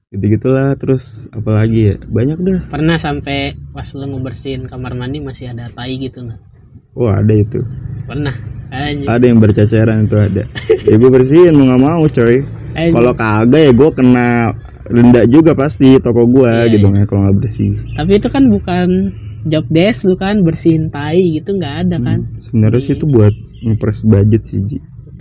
Nah, 0.09 0.17
gitu 0.17 0.25
gitulah 0.41 0.73
terus 0.81 1.29
apalagi 1.29 1.93
ya? 1.93 1.95
Banyak 2.01 2.37
dah. 2.41 2.59
Pernah 2.73 2.97
sampai 2.97 3.53
pas 3.69 3.85
lu 3.93 4.09
ngebersihin 4.09 4.65
kamar 4.65 4.97
mandi 4.97 5.21
masih 5.21 5.53
ada 5.53 5.69
tai 5.69 6.01
gitu 6.01 6.25
nggak? 6.25 6.41
Wah 6.97 7.21
ada 7.21 7.29
itu. 7.29 7.61
Pernah. 8.09 8.33
Anjing. 8.73 9.05
Ada 9.05 9.25
yang 9.29 9.37
berceceran 9.37 10.09
itu 10.09 10.17
ada. 10.17 10.43
Ya 10.89 10.95
gue 10.97 11.11
bersihin 11.13 11.53
mau 11.53 11.69
nggak 11.69 11.81
mau 11.85 12.01
coy. 12.09 12.41
Kalau 12.73 13.13
kagak 13.13 13.61
ya 13.61 13.71
gue 13.71 13.89
kena 13.93 14.27
denda 14.89 15.21
juga 15.29 15.53
pasti 15.53 16.01
toko 16.01 16.25
gua 16.25 16.65
Iya, 16.65 16.73
gitu 16.73 16.89
iya. 16.89 16.93
kan 16.97 17.05
kalau 17.05 17.21
nggak 17.29 17.37
bersih. 17.45 17.69
Tapi 17.93 18.11
itu 18.17 18.27
kan 18.33 18.43
bukan 18.49 18.87
job 19.43 19.65
desk 19.67 20.03
lu 20.03 20.15
kan 20.15 20.41
bersihin 20.41 20.87
tai 20.87 21.19
gitu 21.31 21.53
nggak 21.53 21.75
ada 21.83 21.97
kan 21.97 22.19
sebenarnya 22.39 22.81
sih 22.81 22.93
itu 22.93 23.05
buat 23.05 23.31
ngepres 23.61 24.03
budget 24.03 24.43
sih 24.43 24.59
Ji. 24.61 24.79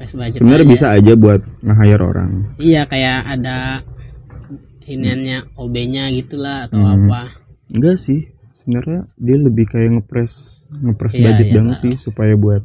Sebenarnya 0.08 0.66
bisa 0.68 0.86
aja 0.90 1.12
buat 1.12 1.42
nge-hire 1.60 2.00
orang 2.00 2.30
iya 2.56 2.82
kayak 2.82 3.26
ada 3.28 3.82
iniannya 4.84 5.52
OB-nya 5.54 6.08
gitulah 6.12 6.64
atau 6.64 6.78
Hmm. 6.78 7.06
apa 7.06 7.34
enggak 7.68 7.96
sih 7.96 8.24
sebenarnya 8.54 9.04
dia 9.14 9.36
lebih 9.36 9.66
kayak 9.66 9.90
ngepres 9.92 10.32
ngepres 10.72 11.12
Iya, 11.12 11.22
budget 11.24 11.46
iya, 11.46 11.54
banget 11.54 11.74
tahu. 11.74 11.82
sih 11.84 11.94
supaya 12.00 12.34
buat 12.34 12.62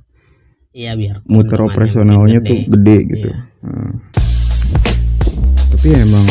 iya 0.72 0.94
biar 0.94 1.26
muter 1.26 1.60
operasionalnya 1.60 2.40
tuh 2.40 2.58
gede 2.70 2.98
gitu 3.10 3.30
Iya. 3.30 3.42
Nah. 3.62 3.94
tapi 5.70 5.86
ya 5.90 6.00
emang 6.02 6.26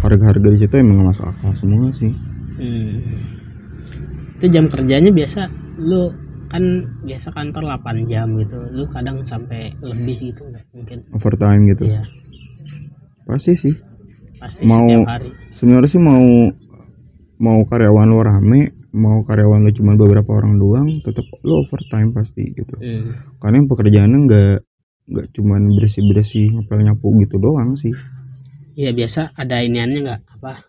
harga-harga 0.00 0.48
di 0.48 0.58
situ 0.58 0.74
emang 0.76 0.98
masuk 1.04 1.24
akal 1.24 1.52
semua 1.54 1.88
sih 1.90 2.12
Hmm. 2.58 3.37
Itu 4.38 4.46
jam 4.54 4.70
kerjanya 4.70 5.10
biasa 5.10 5.50
lu 5.82 6.14
kan 6.48 6.62
biasa 7.04 7.34
kantor 7.34 7.76
8 7.82 8.06
jam 8.06 8.30
gitu. 8.38 8.56
Lu 8.70 8.86
kadang 8.86 9.20
sampai 9.26 9.74
lebih 9.82 10.32
gitu 10.32 10.46
nggak? 10.46 10.64
Mungkin. 10.72 10.98
overtime 11.10 11.62
gitu? 11.74 11.82
Iya, 11.90 12.02
pasti 13.26 13.52
sih. 13.58 13.74
Pasti 14.38 14.62
Mau- 14.64 15.04
sebenarnya 15.52 15.90
sih 15.90 15.98
mau 15.98 16.22
mau 17.38 17.58
karyawan 17.66 18.06
lo 18.10 18.22
rame 18.22 18.60
mau 18.94 19.22
karyawan 19.26 19.62
lo 19.66 19.70
cuma 19.74 19.94
beberapa 19.94 20.30
orang 20.34 20.58
doang 20.58 20.88
tetap 21.02 21.26
lo 21.42 21.66
overtime 21.66 22.14
pasti 22.14 22.46
gitu. 22.54 22.74
Hmm. 22.78 23.14
karena 23.38 23.62
yang 23.62 23.68
pekerjaannya 23.70 24.18
nggak 24.26 24.56
nggak 25.08 25.26
cuman 25.34 25.62
bersih 25.74 26.02
bersih 26.06 26.46
ngepel 26.54 26.78
nyapu 26.86 27.10
gitu 27.22 27.36
doang 27.42 27.74
sih. 27.74 27.90
Iya 28.78 28.94
biasa 28.94 29.34
ada 29.34 29.58
iniannya 29.58 30.00
nggak? 30.06 30.20
Apa? 30.38 30.62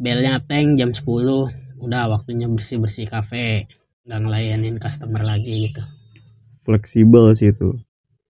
Belnya 0.00 0.40
teng 0.40 0.74
jam 0.80 0.90
10 0.96 1.65
udah 1.86 2.10
waktunya 2.10 2.46
bersih-bersih 2.46 3.06
kafe 3.06 3.70
nggak 4.02 4.20
ngelayanin 4.20 4.76
customer 4.76 5.22
lagi 5.22 5.70
gitu. 5.70 5.82
fleksibel 6.62 7.30
sih 7.32 7.50
itu 7.50 7.78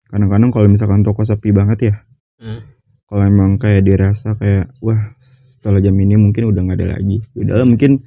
kadang-kadang 0.07 0.51
kalau 0.51 0.67
misalkan 0.67 1.01
toko 1.01 1.23
sepi 1.23 1.51
banget 1.51 1.79
ya 1.85 1.97
Hmm. 2.35 2.61
kalau 3.07 3.25
emang 3.25 3.57
kayak 3.57 3.87
dirasa 3.87 4.35
kayak 4.35 4.75
wah 4.79 5.15
setelah 5.49 5.79
jam 5.79 5.95
ini 5.95 6.19
mungkin 6.19 6.51
udah 6.51 6.61
nggak 6.61 6.77
ada 6.77 6.87
lagi 6.99 7.23
udah 7.33 7.63
mungkin 7.63 8.03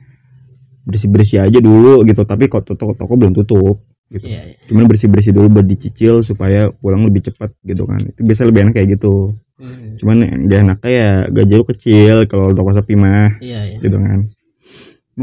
bersih 0.84 1.08
bersih 1.08 1.40
aja 1.42 1.58
dulu 1.58 2.04
gitu 2.04 2.22
tapi 2.22 2.46
kok 2.46 2.68
toko 2.68 2.92
toko 2.92 3.14
belum 3.16 3.32
tutup 3.34 3.80
gitu 4.08 4.24
Iya, 4.24 4.52
iya. 4.52 4.56
cuman 4.68 4.84
bersih 4.86 5.08
bersih 5.08 5.32
dulu 5.32 5.48
buat 5.50 5.66
dicicil 5.66 6.24
supaya 6.24 6.72
pulang 6.72 7.04
lebih 7.04 7.24
cepat 7.24 7.56
gitu 7.62 7.84
kan 7.84 8.00
itu 8.00 8.20
biasa 8.22 8.42
lebih 8.46 8.62
enak 8.68 8.74
kayak 8.76 8.90
gitu 8.96 9.32
Hmm. 9.58 9.98
cuman 9.98 10.18
gak 10.46 10.60
enaknya 10.62 10.92
ya 10.94 11.10
gaji 11.34 11.54
lu 11.56 11.66
kecil 11.66 12.16
kalau 12.30 12.54
toko 12.54 12.70
sepi 12.72 12.94
mah 12.94 13.42
Iya, 13.42 13.74
iya. 13.74 13.78
gitu 13.82 13.98
kan 13.98 14.30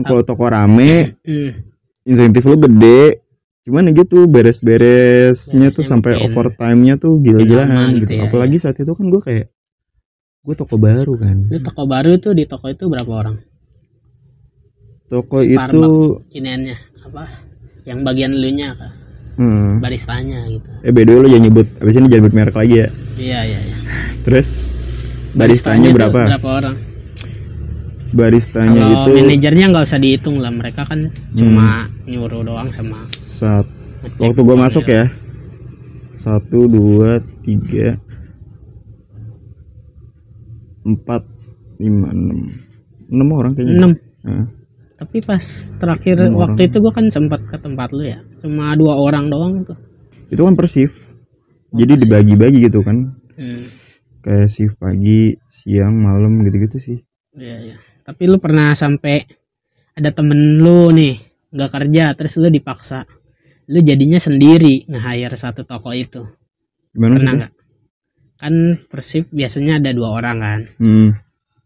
kalau 0.03 0.27
toko 0.27 0.51
rame 0.51 1.15
Hmm. 1.23 1.51
insentif 2.03 2.43
lu 2.43 2.59
gede 2.59 3.23
cuman 3.65 3.95
gitu 3.95 4.27
beres-beresnya 4.27 5.71
tuh 5.71 5.87
sampai 5.87 6.21
overtime-nya 6.21 6.99
tuh 6.99 7.17
gila-gilaan 7.17 7.97
gitu, 7.97 8.11
gitu 8.11 8.13
ya, 8.21 8.29
apalagi 8.29 8.57
saat 8.59 8.77
itu 8.77 8.93
kan 8.93 9.07
gue 9.09 9.23
kayak 9.23 9.47
gue 10.45 10.55
toko 10.55 10.77
baru 10.77 11.15
kan 11.17 11.49
Lu 11.49 11.59
toko 11.63 11.89
baru 11.89 12.21
tuh 12.21 12.37
di 12.37 12.45
toko 12.45 12.69
itu 12.69 12.85
berapa 12.85 13.09
orang? 13.09 13.37
toko 15.09 15.41
Starbucks. 15.41 15.71
itu 15.71 15.81
Iniannya 16.35 16.77
apa? 17.05 17.25
Yang 17.85 17.99
bagian 18.05 18.33
lu 18.33 18.51
nya 18.53 18.69
hmm, 19.37 19.81
baristanya 19.81 20.45
gitu. 20.49 20.69
eh 20.81 20.93
beda 20.93 21.11
lu 21.17 21.27
jangan 21.29 21.45
nyebut 21.45 21.67
abis 21.81 21.95
ini 21.95 22.07
jangan 22.09 22.21
nyebut 22.21 22.35
merek 22.35 22.57
lagi 22.57 22.75
ya 22.77 22.89
Iya, 23.15 23.41
iya, 23.47 23.61
iya. 23.65 23.77
terus 24.27 24.59
baristanya 25.33 25.89
tuh 25.89 25.97
berapa 25.97 26.21
Berapa 26.37 26.49
orang? 26.51 26.77
Baristanya 28.15 28.81
Kalau 28.81 29.11
itu 29.11 29.11
manajernya 29.27 29.65
nggak 29.75 29.85
usah 29.85 30.01
dihitung 30.01 30.39
lah, 30.39 30.55
mereka 30.55 30.87
kan 30.87 31.11
cuma 31.35 31.91
nyuruh 32.07 32.47
doang 32.47 32.71
sama 32.71 33.11
saat 33.21 33.67
waktu 34.01 34.41
gue 34.41 34.47
personil. 34.47 34.63
masuk 34.63 34.85
ya. 34.87 35.05
Satu 36.15 36.71
dua 36.71 37.21
tiga 37.45 37.99
empat 40.87 41.23
lima 41.83 42.09
enam. 42.15 42.39
Enam 43.11 43.29
orang 43.35 43.53
kayaknya. 43.53 43.75
Enam. 43.77 43.93
Heeh. 44.25 44.47
tapi 44.95 45.21
pas 45.21 45.43
terakhir 45.77 46.17
waktu 46.33 46.71
itu 46.71 46.81
gue 46.81 46.93
kan 46.95 47.11
sempat 47.13 47.45
ke 47.45 47.59
tempat 47.61 47.93
lu 47.93 48.09
ya 48.09 48.25
cuma 48.41 48.73
dua 48.79 48.95
orang 48.97 49.29
doang 49.29 49.67
tuh. 49.67 49.77
Itu 50.31 50.49
kan 50.49 50.55
per 50.57 50.71
shift. 50.71 51.13
Oh, 51.75 51.77
jadi 51.83 51.99
dibagi-bagi 51.99 52.65
gitu 52.71 52.81
kan. 52.81 53.13
Hmm. 53.35 53.67
kayak 54.25 54.49
shift 54.49 54.81
pagi 54.81 55.37
siang 55.53 56.01
malam 56.01 56.41
gitu-gitu 56.47 56.79
sih. 56.81 56.99
Iya, 57.37 57.57
iya. 57.61 57.77
Tapi 58.05 58.23
lu 58.29 58.37
pernah 58.37 58.77
sampai 58.77 59.25
ada 59.97 60.13
temen 60.13 60.61
lu 60.61 60.93
nih 60.93 61.17
nggak 61.51 61.71
kerja 61.73 62.13
terus 62.13 62.37
lu 62.37 62.53
dipaksa. 62.53 63.09
Lu 63.73 63.81
jadinya 63.81 64.21
sendiri 64.21 64.85
nge-hire 64.85 65.33
satu 65.35 65.65
toko 65.65 65.97
itu. 65.97 66.21
Gimana 66.93 67.17
pernah 67.17 67.33
nggak? 67.41 67.53
Kan 68.37 68.55
persif 68.87 69.33
biasanya 69.33 69.81
ada 69.81 69.91
dua 69.97 70.21
orang 70.21 70.37
kan. 70.39 70.61
Hmm, 70.77 71.09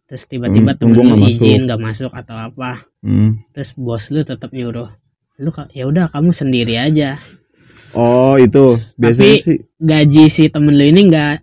terus 0.06 0.30
tiba-tiba 0.30 0.72
Hmm, 0.72 0.78
temen 0.78 1.10
lu 1.10 1.26
izin 1.26 1.66
nggak 1.66 1.80
masuk 1.82 2.12
atau 2.14 2.38
apa. 2.38 2.86
Hmm. 2.98 3.46
terus 3.54 3.78
bos 3.78 4.10
lu 4.10 4.26
tetap 4.26 4.50
nyuruh 4.50 4.90
lu 5.38 5.50
ya 5.70 5.86
udah 5.86 6.10
kamu 6.10 6.30
sendiri 6.30 6.78
aja. 6.78 7.18
Oh 7.94 8.38
itu. 8.38 8.78
Biasanya 8.94 9.34
Tapi- 9.34 9.42
sih 9.42 9.58
gaji 9.78 10.24
si 10.28 10.44
temen 10.50 10.74
lu 10.74 10.84
ini 10.86 11.06
nggak 11.06 11.34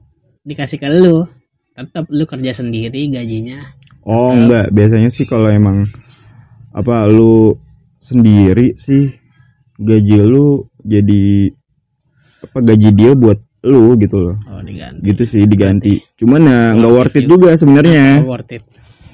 dikasih 0.43 0.79
ke 0.79 0.87
lu. 0.87 1.23
Tetap 1.75 2.07
lu 2.07 2.23
kerja 2.23 2.55
sendiri 2.55 3.11
gajinya 3.11 3.74
oh 4.05 4.31
Halo? 4.31 4.37
enggak. 4.37 4.65
Biasanya 4.71 5.09
sih 5.09 5.25
kalau 5.25 5.49
emang 5.49 5.89
apa 6.75 7.07
lu 7.09 7.55
sendiri 7.97 8.75
sih 8.77 9.09
gaji 9.79 10.17
lu 10.21 10.61
jadi 10.85 11.49
apa 12.45 12.57
gaji 12.61 12.89
dia 12.93 13.11
buat 13.17 13.39
lu 13.65 13.97
gitu 13.97 14.17
loh. 14.21 14.37
Oh 14.45 14.61
diganti. 14.61 15.01
Gitu 15.01 15.23
sih 15.25 15.41
diganti. 15.49 15.97
Cuman 16.21 16.41
ya 16.45 16.59
nggak 16.77 16.91
Worth 16.93 17.11
worth 17.11 17.17
it 17.17 17.23
it 17.25 17.31
juga 17.33 17.49
sebenarnya. 17.57 18.05
Oh, 18.21 18.37
worth 18.37 18.53
it. 18.53 18.63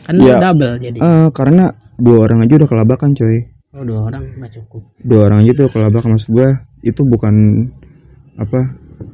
Kan 0.04 0.20
Iya. 0.20 0.38
double 0.44 0.76
jadi. 0.84 0.98
Eh, 1.00 1.28
karena 1.32 1.72
dua 1.96 2.18
orang 2.28 2.44
aja 2.44 2.54
udah 2.60 2.70
kelabakan 2.70 3.16
coy. 3.16 3.48
Oh 3.72 3.88
dua 3.88 4.12
orang 4.12 4.24
nggak 4.36 4.52
cukup. 4.60 4.84
Dua 5.00 5.32
orang 5.32 5.48
aja 5.48 5.52
tuh 5.56 5.68
kelabakan 5.72 6.20
maksud 6.20 6.30
gua 6.36 6.50
itu 6.84 7.02
bukan 7.08 7.36
apa 8.36 8.60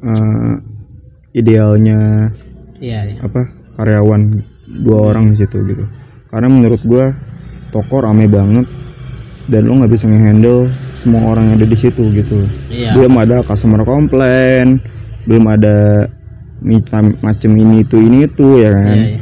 eh, 0.01 0.53
idealnya 1.35 2.31
iya 2.79 3.05
iya. 3.11 3.19
apa 3.21 3.51
karyawan 3.77 4.41
dua 4.67 4.99
orang 5.09 5.31
di 5.31 5.39
situ 5.39 5.63
gitu. 5.63 5.87
Karena 6.27 6.51
menurut 6.51 6.81
gua 6.83 7.15
toko 7.69 8.03
rame 8.03 8.27
banget 8.27 8.67
dan 9.47 9.63
lo 9.63 9.79
nggak 9.79 9.91
bisa 9.91 10.05
ngehandle 10.05 10.67
semua 10.93 11.23
orang 11.31 11.51
yang 11.51 11.63
ada 11.63 11.67
di 11.67 11.77
situ 11.79 12.03
gitu. 12.11 12.43
Iya 12.67 12.91
belum 12.93 13.15
ada 13.15 13.41
customer 13.41 13.81
komplain 13.81 14.83
belum 15.23 15.43
ada 15.47 16.07
macam 16.59 17.15
macem 17.19 17.51
ini 17.53 17.83
itu 17.83 17.95
ini 17.97 18.27
itu 18.27 18.59
ya 18.59 18.71
kan? 18.75 18.97
Iya 18.97 19.07
iya. 19.07 19.21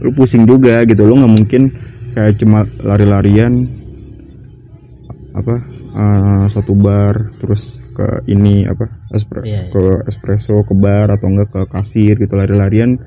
Lu 0.00 0.12
pusing 0.12 0.44
juga 0.44 0.84
gitu 0.84 1.04
lu 1.04 1.20
nggak 1.20 1.34
mungkin 1.36 1.62
kayak 2.12 2.40
cuma 2.40 2.64
lari-larian 2.80 3.68
apa 5.36 5.54
eh, 5.92 6.44
satu 6.48 6.72
bar 6.72 7.36
terus 7.36 7.76
ke 7.92 8.24
ini 8.28 8.64
apa 8.64 8.88
espre- 9.12 9.44
Iya, 9.44 9.68
iya. 9.68 9.72
ke 9.72 9.82
espresso 10.08 10.64
ke 10.64 10.72
bar 10.76 11.08
atau 11.12 11.28
enggak 11.28 11.48
ke 11.52 11.60
kasir 11.68 12.16
gitu 12.16 12.36
lari-larian 12.36 13.00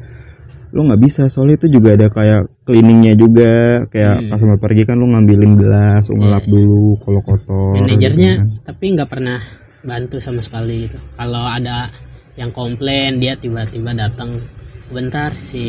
lu 0.69 0.85
nggak 0.85 1.01
bisa 1.01 1.25
soalnya 1.27 1.57
itu 1.65 1.67
juga 1.81 1.97
ada 1.97 2.07
kayak 2.13 2.45
cleaningnya 2.61 3.17
juga 3.17 3.83
kayak 3.89 4.15
Hmm. 4.21 4.29
customer 4.29 4.57
pergi 4.61 4.83
kan 4.85 5.01
lu 5.01 5.09
ngambilin 5.09 5.53
gelas 5.57 6.05
lu 6.09 6.21
ngelap 6.21 6.45
Iya. 6.45 6.51
dulu 6.53 6.83
kalau 7.01 7.21
kotor 7.25 7.73
manajernya 7.73 8.31
gitu 8.37 8.41
kan. 8.45 8.49
tapi 8.69 8.85
nggak 8.93 9.09
pernah 9.09 9.39
bantu 9.81 10.17
sama 10.21 10.41
sekali 10.45 10.85
gitu 10.85 10.97
kalau 11.17 11.41
ada 11.41 11.89
yang 12.37 12.53
komplain 12.53 13.17
dia 13.17 13.33
tiba-tiba 13.33 13.97
datang 13.97 14.45
bentar 14.89 15.33
si 15.41 15.63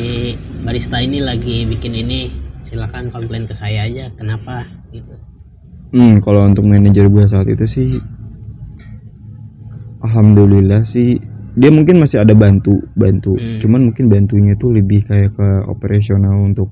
barista 0.60 1.00
ini 1.00 1.24
lagi 1.24 1.64
bikin 1.64 1.92
ini 1.96 2.20
silakan 2.68 3.08
komplain 3.08 3.48
ke 3.48 3.54
saya 3.56 3.88
aja 3.88 4.12
kenapa 4.16 4.68
gitu 4.92 5.16
Hmm, 5.90 6.22
kalau 6.22 6.46
untuk 6.46 6.70
manajer 6.70 7.10
gue 7.10 7.26
saat 7.26 7.50
itu 7.50 7.66
sih, 7.66 7.90
alhamdulillah 10.00 10.86
sih 10.86 11.18
dia 11.52 11.70
mungkin 11.70 11.98
masih 11.98 12.20
ada 12.20 12.32
bantu 12.32 12.78
bantu, 12.92 13.34
Hmm. 13.34 13.58
cuman 13.58 13.90
mungkin 13.90 14.06
bantunya 14.06 14.54
tuh 14.54 14.70
lebih 14.70 15.02
kayak 15.02 15.34
ke 15.34 15.48
operasional 15.66 16.38
untuk 16.40 16.70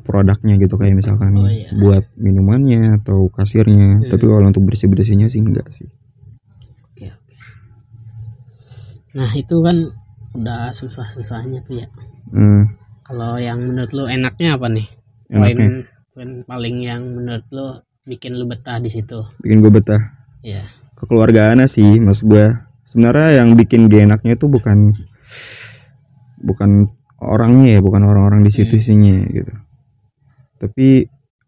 produknya 0.00 0.58
gitu 0.58 0.74
kayak 0.74 0.96
misalkan 0.96 1.32
Oh, 1.34 1.46
iya. 1.46 1.70
buat 1.72 2.02
minumannya 2.16 2.98
atau 2.98 3.28
kasirnya. 3.28 4.02
Hmm. 4.02 4.08
Tapi 4.08 4.24
kalau 4.24 4.42
untuk 4.44 4.64
bersih 4.64 4.86
bersihnya 4.86 5.26
sih 5.26 5.38
enggak 5.38 5.70
sih. 5.70 5.86
oke 6.84 7.06
oke 7.06 7.34
nah 9.12 9.30
itu 9.32 9.56
kan 9.60 9.76
udah 10.32 10.70
susah-susahnya 10.70 11.62
tuh 11.62 11.78
ya 11.78 11.86
Hmm, 12.30 12.62
kalau 13.02 13.34
yang 13.36 13.58
menurut 13.60 13.90
lu 13.90 14.06
enaknya 14.06 14.54
apa 14.54 14.66
nih 14.66 14.86
poin 15.26 15.50
enaknya 15.50 15.82
poin 16.10 16.30
paling 16.44 16.76
yang 16.78 17.02
menurut 17.02 17.42
lu 17.50 17.66
bikin 18.04 18.34
lu 18.34 18.46
betah 18.46 18.78
di 18.78 18.86
situ 18.86 19.18
bikin 19.40 19.58
gue 19.60 19.72
betah. 19.72 19.98
ya 20.40 20.62
kekeluargaan 20.94 21.66
sih 21.66 21.98
mas 21.98 22.22
gue 22.22 22.54
sebenarnya 22.90 23.38
yang 23.42 23.54
bikin 23.54 23.86
gak 23.86 24.02
enaknya 24.10 24.34
itu 24.34 24.46
bukan 24.50 24.78
bukan 26.42 26.70
orangnya 27.20 27.78
ya 27.78 27.80
bukan 27.84 28.02
orang-orang 28.02 28.42
di 28.42 28.50
situ 28.50 28.74
Hmm. 28.74 28.80
isinya 28.80 29.16
gitu 29.30 29.52
tapi 30.58 30.88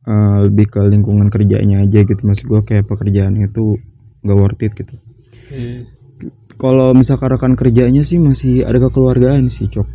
eh, 0.03 0.37
lebih 0.49 0.67
ke 0.73 0.81
lingkungan 0.87 1.29
kerjanya 1.29 1.83
aja 1.85 2.01
gitu 2.05 2.21
mas 2.23 2.41
gue 2.43 2.61
kayak 2.63 2.87
pekerjaan 2.87 3.39
itu 3.39 3.79
nggak 4.23 4.39
worth 4.39 4.63
it 4.63 4.73
gitu 4.77 4.95
hmm. 5.51 5.79
kalau 6.59 6.93
misalkan 6.95 7.33
rekan 7.35 7.55
kerjanya 7.59 8.03
sih 8.07 8.19
masih 8.21 8.63
ada 8.63 8.79
kekeluargaan 8.79 9.51
sih 9.51 9.67
cok 9.67 9.89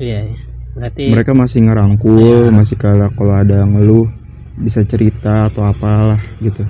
iya 0.00 0.28
iya. 0.28 0.36
berarti 0.74 1.02
mereka 1.10 1.32
masih 1.36 1.60
ngerangkul 1.66 2.50
Iya. 2.50 2.54
masih 2.54 2.76
kalau 2.78 3.08
kalau 3.14 3.34
ada 3.34 3.62
ngeluh 3.66 4.08
bisa 4.54 4.86
cerita 4.86 5.50
atau 5.50 5.66
apalah 5.66 6.22
gitu 6.38 6.62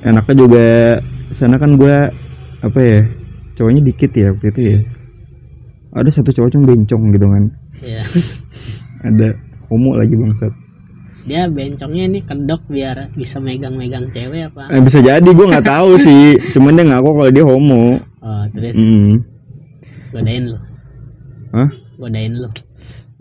enaknya 0.00 0.34
juga 0.34 0.68
sana 1.30 1.60
kan 1.60 1.76
gua 1.76 2.08
apa 2.58 2.80
ya 2.82 3.00
cowoknya 3.54 3.82
dikit 3.86 4.10
ya 4.14 4.34
waktu 4.34 4.46
itu 4.54 4.60
ya. 4.62 4.78
Ada 5.94 6.10
satu 6.20 6.30
cowok 6.30 6.50
cuma 6.54 6.64
bencong 6.74 7.02
gitu 7.14 7.26
kan. 7.26 7.44
Iya. 7.82 8.02
ada 9.08 9.28
homo 9.70 9.94
lagi 9.98 10.14
bangsat. 10.14 10.52
Dia 11.28 11.44
bencongnya 11.44 12.04
ini 12.08 12.20
kedok 12.24 12.64
biar 12.72 13.12
bisa 13.12 13.36
megang-megang 13.36 14.08
cewek 14.08 14.48
apa? 14.48 14.72
Eh, 14.72 14.80
bisa 14.80 14.98
jadi 15.04 15.28
gua 15.28 15.46
nggak 15.54 15.68
tahu 15.68 15.90
sih. 16.00 16.34
Cuman 16.56 16.78
dia 16.78 16.84
ngaku 16.88 17.10
kalau 17.14 17.30
dia 17.32 17.44
homo. 17.44 17.84
Oh 18.24 18.42
terus? 18.54 18.74
Hmm. 18.74 19.22
godain 20.08 20.44
lu. 20.48 20.58
Hah? 21.52 21.68
godain 22.00 22.32
lu. 22.32 22.48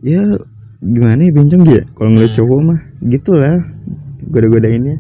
Ya 0.02 0.24
gimana 0.80 1.20
ya 1.20 1.32
bencong 1.36 1.64
dia? 1.68 1.82
Kalau 1.98 2.10
ngeliat 2.16 2.32
Hmm. 2.32 2.40
cowok 2.40 2.60
mah 2.64 2.80
gitulah. 3.12 3.58
Goda-godainnya. 4.28 4.96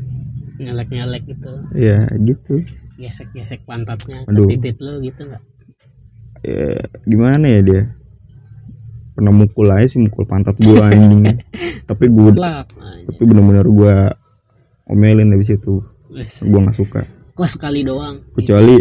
Nyelek-nyelek 0.57 1.23
gitu. 1.27 1.51
Ya 1.77 2.07
gitu 2.17 2.63
gesek-gesek 2.97 3.61
pantatnya 3.63 4.25
ke 4.25 4.29
Aduh. 4.29 4.49
titit 4.49 4.77
lu 4.77 4.99
gitu 4.99 5.21
nggak? 5.23 5.43
Ya, 6.41 6.81
gimana 7.03 7.45
ya 7.47 7.61
dia? 7.61 7.81
Pernah 9.13 9.33
mukul 9.33 9.69
aja 9.69 9.87
sih 9.87 9.97
mukul 9.97 10.25
pantat 10.25 10.57
gua 10.57 10.89
anjing. 10.89 11.41
Tapi 11.89 12.05
gua 12.09 12.29
Plak. 12.33 12.67
tapi 13.07 13.21
bener-bener 13.23 13.65
gua 13.65 13.95
omelin 14.85 15.33
habis 15.33 15.49
itu. 15.49 15.81
Wes, 16.09 16.41
gua 16.41 16.67
nggak 16.67 16.77
suka. 16.77 17.01
Kok 17.33 17.49
sekali 17.49 17.81
doang? 17.81 18.21
Kecuali 18.33 18.77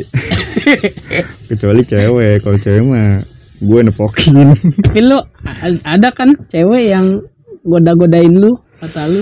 kecuali 1.50 1.80
cewek. 1.84 2.40
Kalau 2.40 2.58
cewek 2.58 2.82
mah 2.84 3.20
gue 3.56 3.80
nepokin. 3.82 4.52
Tapi 4.84 5.00
lu 5.08 5.16
a- 5.44 5.82
ada 5.84 6.08
kan 6.12 6.36
cewek 6.48 6.92
yang 6.92 7.24
goda-godain 7.62 8.32
lu 8.32 8.56
kata 8.76 9.08
lu? 9.08 9.20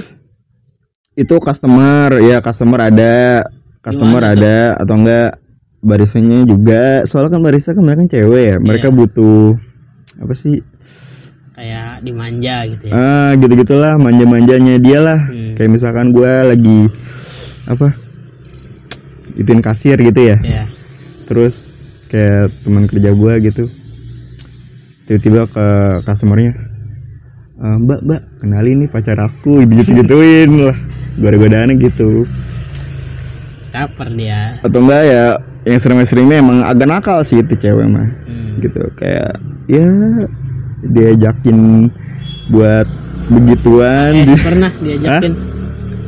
Itu 1.14 1.38
customer 1.38 2.18
ya 2.18 2.42
customer 2.42 2.90
ada 2.90 3.46
customer 3.84 4.18
Gimana 4.18 4.32
tuh? 4.32 4.40
ada 4.40 4.56
atau 4.76 4.94
enggak? 4.96 5.30
Barisanya 5.78 6.38
juga. 6.42 7.04
Soalnya 7.04 7.30
kan 7.30 7.42
barista 7.42 7.70
kan 7.70 7.84
mereka 7.84 8.00
kan 8.00 8.08
cewek 8.08 8.42
ya. 8.42 8.56
Mereka 8.56 8.88
Iya. 8.88 8.96
butuh 8.96 9.60
apa 10.16 10.32
sih? 10.32 10.56
Kayak 11.52 12.00
dimanja 12.00 12.56
gitu 12.66 12.84
ya? 12.88 12.92
Ah 12.92 13.30
gitu 13.36 13.52
gitulah 13.54 13.94
manja 13.94 14.24
manjanya 14.24 14.74
dia 14.76 14.98
lah 14.98 15.20
Hmm. 15.22 15.54
kayak 15.54 15.70
misalkan 15.70 16.10
gue 16.10 16.32
lagi 16.44 16.80
apa 17.64 17.94
ituin 19.34 19.60
kasir 19.60 19.96
gitu 19.96 20.20
ya. 20.24 20.36
Ya 20.40 20.64
terus 21.24 21.64
kayak 22.06 22.48
teman 22.60 22.84
kerja 22.84 23.10
gue 23.10 23.32
gitu. 23.44 23.64
Tiba-tiba 25.04 25.44
ke 25.46 25.66
customernya 26.02 26.52
"Eh, 27.54 27.76
mbak 27.78 28.00
mbak 28.02 28.20
kenalin 28.40 28.76
nih 28.80 28.90
pacar 28.90 29.20
aku 29.20 29.62
gitu 29.62 29.94
gituin 29.94 30.50
lah 30.64 30.76
goda-godaannya 31.16 31.76
gitu 31.78 32.24
caper 33.74 34.08
dia. 34.14 34.54
Atau 34.62 34.78
enggak 34.86 35.02
ya 35.02 35.24
yang 35.66 35.78
sering-seringnya 35.82 36.38
emang 36.38 36.62
agak 36.62 36.86
nakal 36.86 37.18
sih 37.26 37.42
itu 37.42 37.58
cewek 37.58 37.86
mah. 37.90 38.06
Hmm. 38.30 38.62
gitu 38.62 38.86
kayak 38.94 39.34
ya 39.66 39.90
diajakin 40.86 41.90
buat 42.54 42.86
begituan. 43.34 44.22
HS 44.22 44.38
pernah 44.38 44.70
diajakin? 44.78 45.32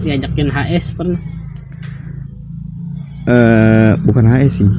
Diajakin 0.07 0.49
HS 0.55 0.87
pernah? 0.95 1.21
Eh, 3.27 3.91
bukan 4.07 4.25
HS 4.31 4.63
sih 4.63 4.71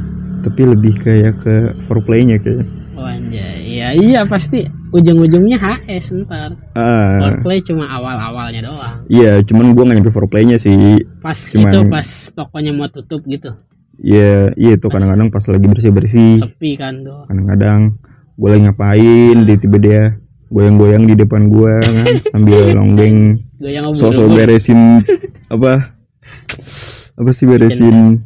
tapi 0.48 0.64
lebih 0.64 0.96
kayak 1.04 1.44
ke 1.44 1.56
foreplaynya 1.92 2.40
kayak. 2.40 2.64
Oh 2.96 3.04
anjay. 3.04 3.68
Iya 3.68 3.88
iya 4.00 4.22
pasti 4.24 4.64
ujung-ujungnya 4.92 5.58
HS 5.60 6.16
ntar. 6.24 6.56
Ah, 6.74 7.20
foreplay 7.20 7.60
cuma 7.64 7.88
awal-awalnya 7.88 8.68
doang. 8.68 8.98
Iya 9.08 9.44
cuman 9.44 9.76
gua 9.76 9.84
nggak 9.88 9.98
nyampe 10.00 10.12
foreplaynya 10.16 10.56
sih. 10.56 11.04
Pas 11.20 11.36
Cuman- 11.36 11.74
itu 11.74 11.80
pas 11.92 12.08
tokonya 12.32 12.72
mau 12.72 12.88
tutup 12.88 13.24
gitu. 13.28 13.52
Iya, 13.98 14.54
iya 14.54 14.78
itu 14.78 14.88
kadang-kadang 14.94 15.34
pas 15.34 15.42
lagi 15.50 15.66
bersih-bersih, 15.66 16.38
sepi 16.38 16.78
kan 16.78 17.02
tuh 17.02 17.26
kadang-kadang 17.26 17.98
gue 18.38 18.48
lagi 18.54 18.62
ngapain, 18.70 19.38
di 19.42 19.54
tiba 19.58 19.78
dia 19.82 20.02
goyang-goyang 20.54 21.10
di 21.10 21.18
depan 21.18 21.50
gua 21.50 21.82
kan, 21.82 22.06
sambil 22.32 22.78
longgeng, 22.78 23.42
gue 23.58 23.74
sosok 23.98 24.38
beresin 24.38 25.02
apa, 25.50 25.98
apa 27.18 27.30
sih 27.34 27.50
beresin, 27.50 28.22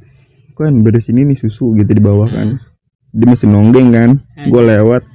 kan 0.59 0.75
beresin 0.83 1.23
ini 1.23 1.39
susu 1.39 1.71
gitu 1.79 1.87
di 1.87 2.03
bawah 2.03 2.27
kan, 2.27 2.59
dia 3.15 3.27
masih 3.31 3.47
nonggeng 3.47 3.95
kan, 3.95 4.09
gue 4.51 4.61
lewat 4.75 5.07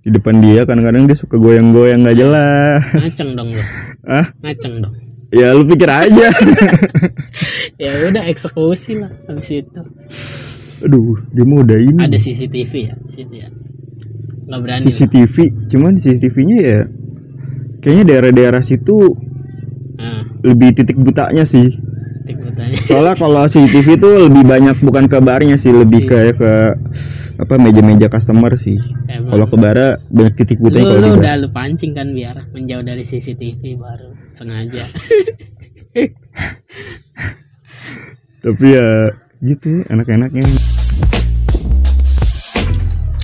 di 0.00 0.10
depan 0.12 0.40
dia, 0.40 0.64
kadang-kadang 0.64 1.04
dia 1.08 1.16
suka 1.16 1.36
goyang-goyang 1.36 2.04
nggak 2.04 2.18
jelas, 2.18 2.82
ngaceng 2.96 3.30
dong 3.36 3.48
lu. 3.52 3.62
Ah, 4.08 4.26
ngaceng 4.40 4.74
dong. 4.80 4.94
Ya 5.30 5.54
lu 5.54 5.62
pikir 5.62 5.86
aja, 5.86 6.28
ya 7.82 7.90
udah 8.08 8.24
eksekusi 8.26 8.98
lah 8.98 9.12
habis 9.30 9.62
itu. 9.62 9.82
Aduh, 10.80 11.20
dia 11.30 11.44
mau 11.44 11.62
udah 11.62 11.78
ini. 11.78 12.00
ada 12.02 12.18
CCTV 12.18 12.72
ya? 12.88 12.94
Situ 13.14 13.34
ya 13.36 13.48
nggak 14.50 14.60
berani 14.66 14.82
lah. 14.82 14.90
CCTV 14.90 15.36
cuman 15.70 15.92
CCTV-nya 15.94 16.58
ya 16.58 16.80
kayaknya 17.78 18.04
daerah-daerah 18.10 18.62
situ 18.66 18.98
nah, 19.94 20.26
lebih 20.42 20.74
titik 20.74 20.98
butanya 20.98 21.46
sih 21.46 21.70
soalnya 22.88 23.14
kalau 23.18 23.42
CCTV 23.46 23.98
itu 23.98 24.08
lebih 24.30 24.42
banyak 24.46 24.76
bukan 24.84 25.10
ke 25.10 25.18
barnya 25.18 25.56
sih 25.58 25.72
lebih 25.74 26.06
kayak 26.06 26.38
ke 26.38 26.52
apa 27.40 27.56
meja-meja 27.56 28.12
customer 28.12 28.52
sih. 28.60 28.76
Kalau 29.08 29.46
ke 29.48 29.56
bara 29.56 29.96
banyak 30.12 30.34
titik 30.36 30.60
butanya 30.60 30.92
kalau 30.92 31.00
lu 31.00 31.08
bar 31.16 31.24
udah 31.24 31.34
lu 31.40 31.48
pancing 31.48 31.96
kan 31.96 32.12
biar 32.12 32.36
menjauh 32.52 32.84
dari 32.84 33.00
CCTV 33.00 33.80
baru 33.80 34.12
sengaja. 34.36 34.84
Tapi 38.44 38.66
ya 38.68 38.88
gitu 39.40 39.84
enak-enaknya. 39.88 40.44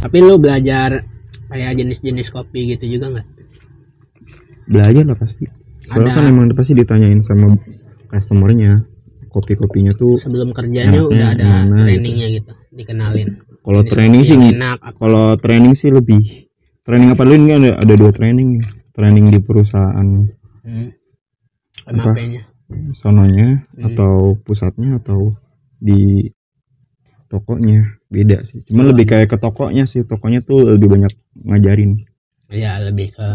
Tapi 0.01 0.17
lu 0.25 0.41
belajar 0.41 1.05
kayak 1.53 1.77
jenis-jenis 1.77 2.33
kopi 2.33 2.73
gitu 2.73 2.89
juga 2.89 3.21
nggak? 3.21 3.27
Belajar 4.73 5.05
lah 5.13 5.19
pasti. 5.21 5.45
Soalnya 5.85 6.13
Ada. 6.17 6.19
kan 6.19 6.33
emang 6.33 6.49
pasti 6.57 6.73
ditanyain 6.73 7.21
sama 7.21 7.53
customernya 8.09 8.96
kopi-kopinya 9.37 9.93
tuh 9.93 10.17
sebelum 10.17 10.57
kerjanya 10.57 10.97
Enaknya 10.97 11.13
udah 11.13 11.29
ada 11.37 11.45
gimana 11.45 11.77
gitu. 11.77 11.85
trainingnya 11.85 12.29
gitu 12.41 12.53
dikenalin 12.73 13.29
kalau 13.61 13.83
training 13.85 14.23
sih 14.25 14.37
enak 14.41 14.79
kalau 14.97 15.27
training 15.37 15.75
sih 15.77 15.93
lebih 15.93 16.49
training 16.89 17.13
apa 17.13 17.23
dulu 17.29 17.37
ini 17.37 17.53
ada, 17.53 17.71
ada 17.77 17.95
dua 17.99 18.11
training 18.17 18.49
nih 18.57 18.65
training 18.97 19.25
di 19.29 19.39
perusahaan 19.45 20.09
hmm. 20.65 20.89
Apa? 21.87 22.19
Sononya 22.99 23.63
Hmm. 23.79 23.93
atau 23.93 24.35
pusatnya 24.43 24.99
atau 24.99 25.39
di 25.79 26.27
tokonya 27.31 28.01
beda 28.11 28.43
sih 28.43 28.63
cuma 28.67 28.87
Oh, 28.87 28.91
lebih 28.91 29.07
kayak 29.07 29.29
ke 29.31 29.37
tokonya 29.39 29.85
sih 29.85 30.03
tokonya 30.03 30.43
tuh 30.43 30.75
lebih 30.75 30.89
banyak 30.91 31.13
ngajarin 31.47 32.07
ya 32.51 32.79
lebih 32.81 33.13
ke 33.15 33.29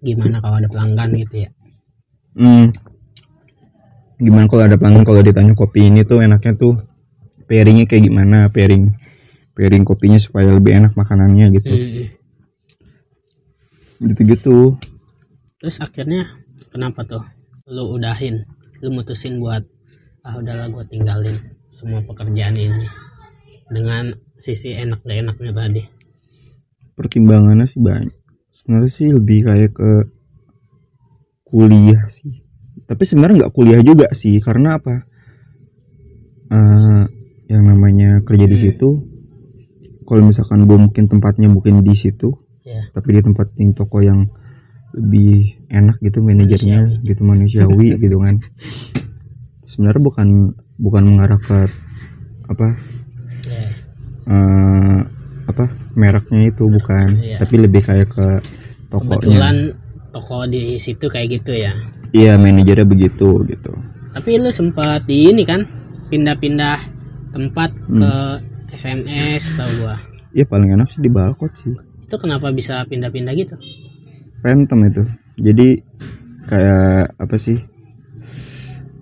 gimana 0.00 0.40
kalau 0.40 0.62
ada 0.62 0.68
pelanggan 0.70 1.10
gitu 1.18 1.46
ya 1.46 1.50
hmm. 2.38 2.72
Gimana 4.20 4.46
kalau 4.52 4.68
ada 4.68 4.76
pelanggan 4.76 5.04
kalau 5.08 5.24
ditanya 5.24 5.56
kopi 5.56 5.88
ini 5.88 6.04
tuh 6.04 6.20
enaknya 6.20 6.52
tuh 6.60 6.76
pairingnya 7.48 7.88
kayak 7.88 8.04
gimana 8.04 8.52
pairing 8.52 8.92
pairing 9.56 9.82
kopinya 9.82 10.20
supaya 10.20 10.52
lebih 10.52 10.76
enak 10.76 10.92
makanannya 10.92 11.50
gitu. 11.56 11.72
Hmm. 11.72 12.06
gitu-gitu. 14.00 14.80
Terus 15.60 15.76
akhirnya 15.80 16.40
kenapa 16.72 17.04
tuh 17.04 17.24
lu 17.68 17.96
udahin 17.96 18.44
lu 18.80 18.88
mutusin 18.92 19.40
buat 19.40 19.60
ah 20.24 20.36
udahlah 20.36 20.68
gua 20.72 20.84
tinggalin 20.88 21.36
semua 21.72 22.00
pekerjaan 22.04 22.56
ini 22.56 22.88
dengan 23.68 24.16
sisi 24.40 24.72
enak 24.72 25.04
gak 25.04 25.20
enaknya 25.20 25.52
tadi? 25.52 25.82
Pertimbangannya 26.96 27.68
sih 27.68 27.80
banyak. 27.80 28.16
Sebenarnya 28.52 28.90
sih 28.92 29.08
lebih 29.12 29.48
kayak 29.48 29.72
ke 29.76 29.90
kuliah 31.44 32.04
sih 32.08 32.49
tapi 32.90 33.02
sebenarnya 33.06 33.46
nggak 33.46 33.54
kuliah 33.54 33.78
juga 33.80 34.10
sih 34.10 34.42
karena 34.42 34.74
apa? 34.76 35.06
Eh, 36.50 37.02
yang 37.46 37.62
namanya 37.62 38.22
kerja 38.22 38.42
di 38.44 38.58
Hmm. 38.58 38.64
situ 38.66 38.88
kalau 40.02 40.26
misalkan 40.26 40.66
gue 40.66 40.74
mungkin 40.74 41.06
tempatnya 41.06 41.46
bukan 41.46 41.82
di 41.82 41.94
situ 41.94 42.34
ya. 42.60 42.82
tapi 42.90 43.14
dia 43.14 43.22
tempatin 43.22 43.70
toko 43.70 44.02
yang 44.02 44.26
lebih 44.90 45.54
enak 45.70 46.02
gitu 46.02 46.18
manajernya 46.18 46.98
gitu 47.06 47.22
manusiawi 47.22 47.94
gitu 48.02 48.18
kan. 48.18 48.42
Sebenarnya 49.62 50.02
bukan 50.02 50.28
bukan 50.76 51.02
mengarah 51.06 51.38
ke 51.38 51.70
apa? 52.50 52.68
Ya. 53.46 53.64
Eh 54.26 54.98
apa? 55.46 55.64
Mereknya 55.94 56.50
itu 56.50 56.66
bukan 56.66 57.06
Iya. 57.22 57.38
tapi 57.38 57.54
lebih 57.62 57.82
kayak 57.82 58.10
ke 58.10 58.26
tokonya. 58.90 59.14
Kebetulan 59.22 59.56
toko 60.10 60.44
di 60.44 60.76
situ 60.76 61.06
kayak 61.06 61.40
gitu 61.40 61.54
ya? 61.54 61.72
Iya 62.10 62.34
manajernya 62.36 62.86
begitu 62.86 63.42
gitu. 63.46 63.72
Tapi 64.10 64.36
lu 64.36 64.50
sempat 64.50 65.06
di 65.06 65.30
ini 65.30 65.46
kan 65.46 65.62
pindah-pindah 66.10 66.78
tempat 67.30 67.70
Hmm. 67.86 68.02
ke 68.02 68.12
SMS 68.74 69.54
tau 69.54 69.70
gua. 69.78 69.96
Iya 70.30 70.46
paling 70.46 70.74
enak 70.74 70.90
sih 70.90 71.02
di 71.02 71.10
balkot 71.10 71.54
sih. 71.54 71.74
Itu 72.06 72.18
kenapa 72.18 72.50
bisa 72.50 72.82
pindah-pindah 72.86 73.34
gitu? 73.34 73.54
Phantom 74.42 74.80
itu. 74.86 75.02
Jadi 75.38 75.68
kayak 76.46 77.14
apa 77.16 77.36
sih 77.36 77.58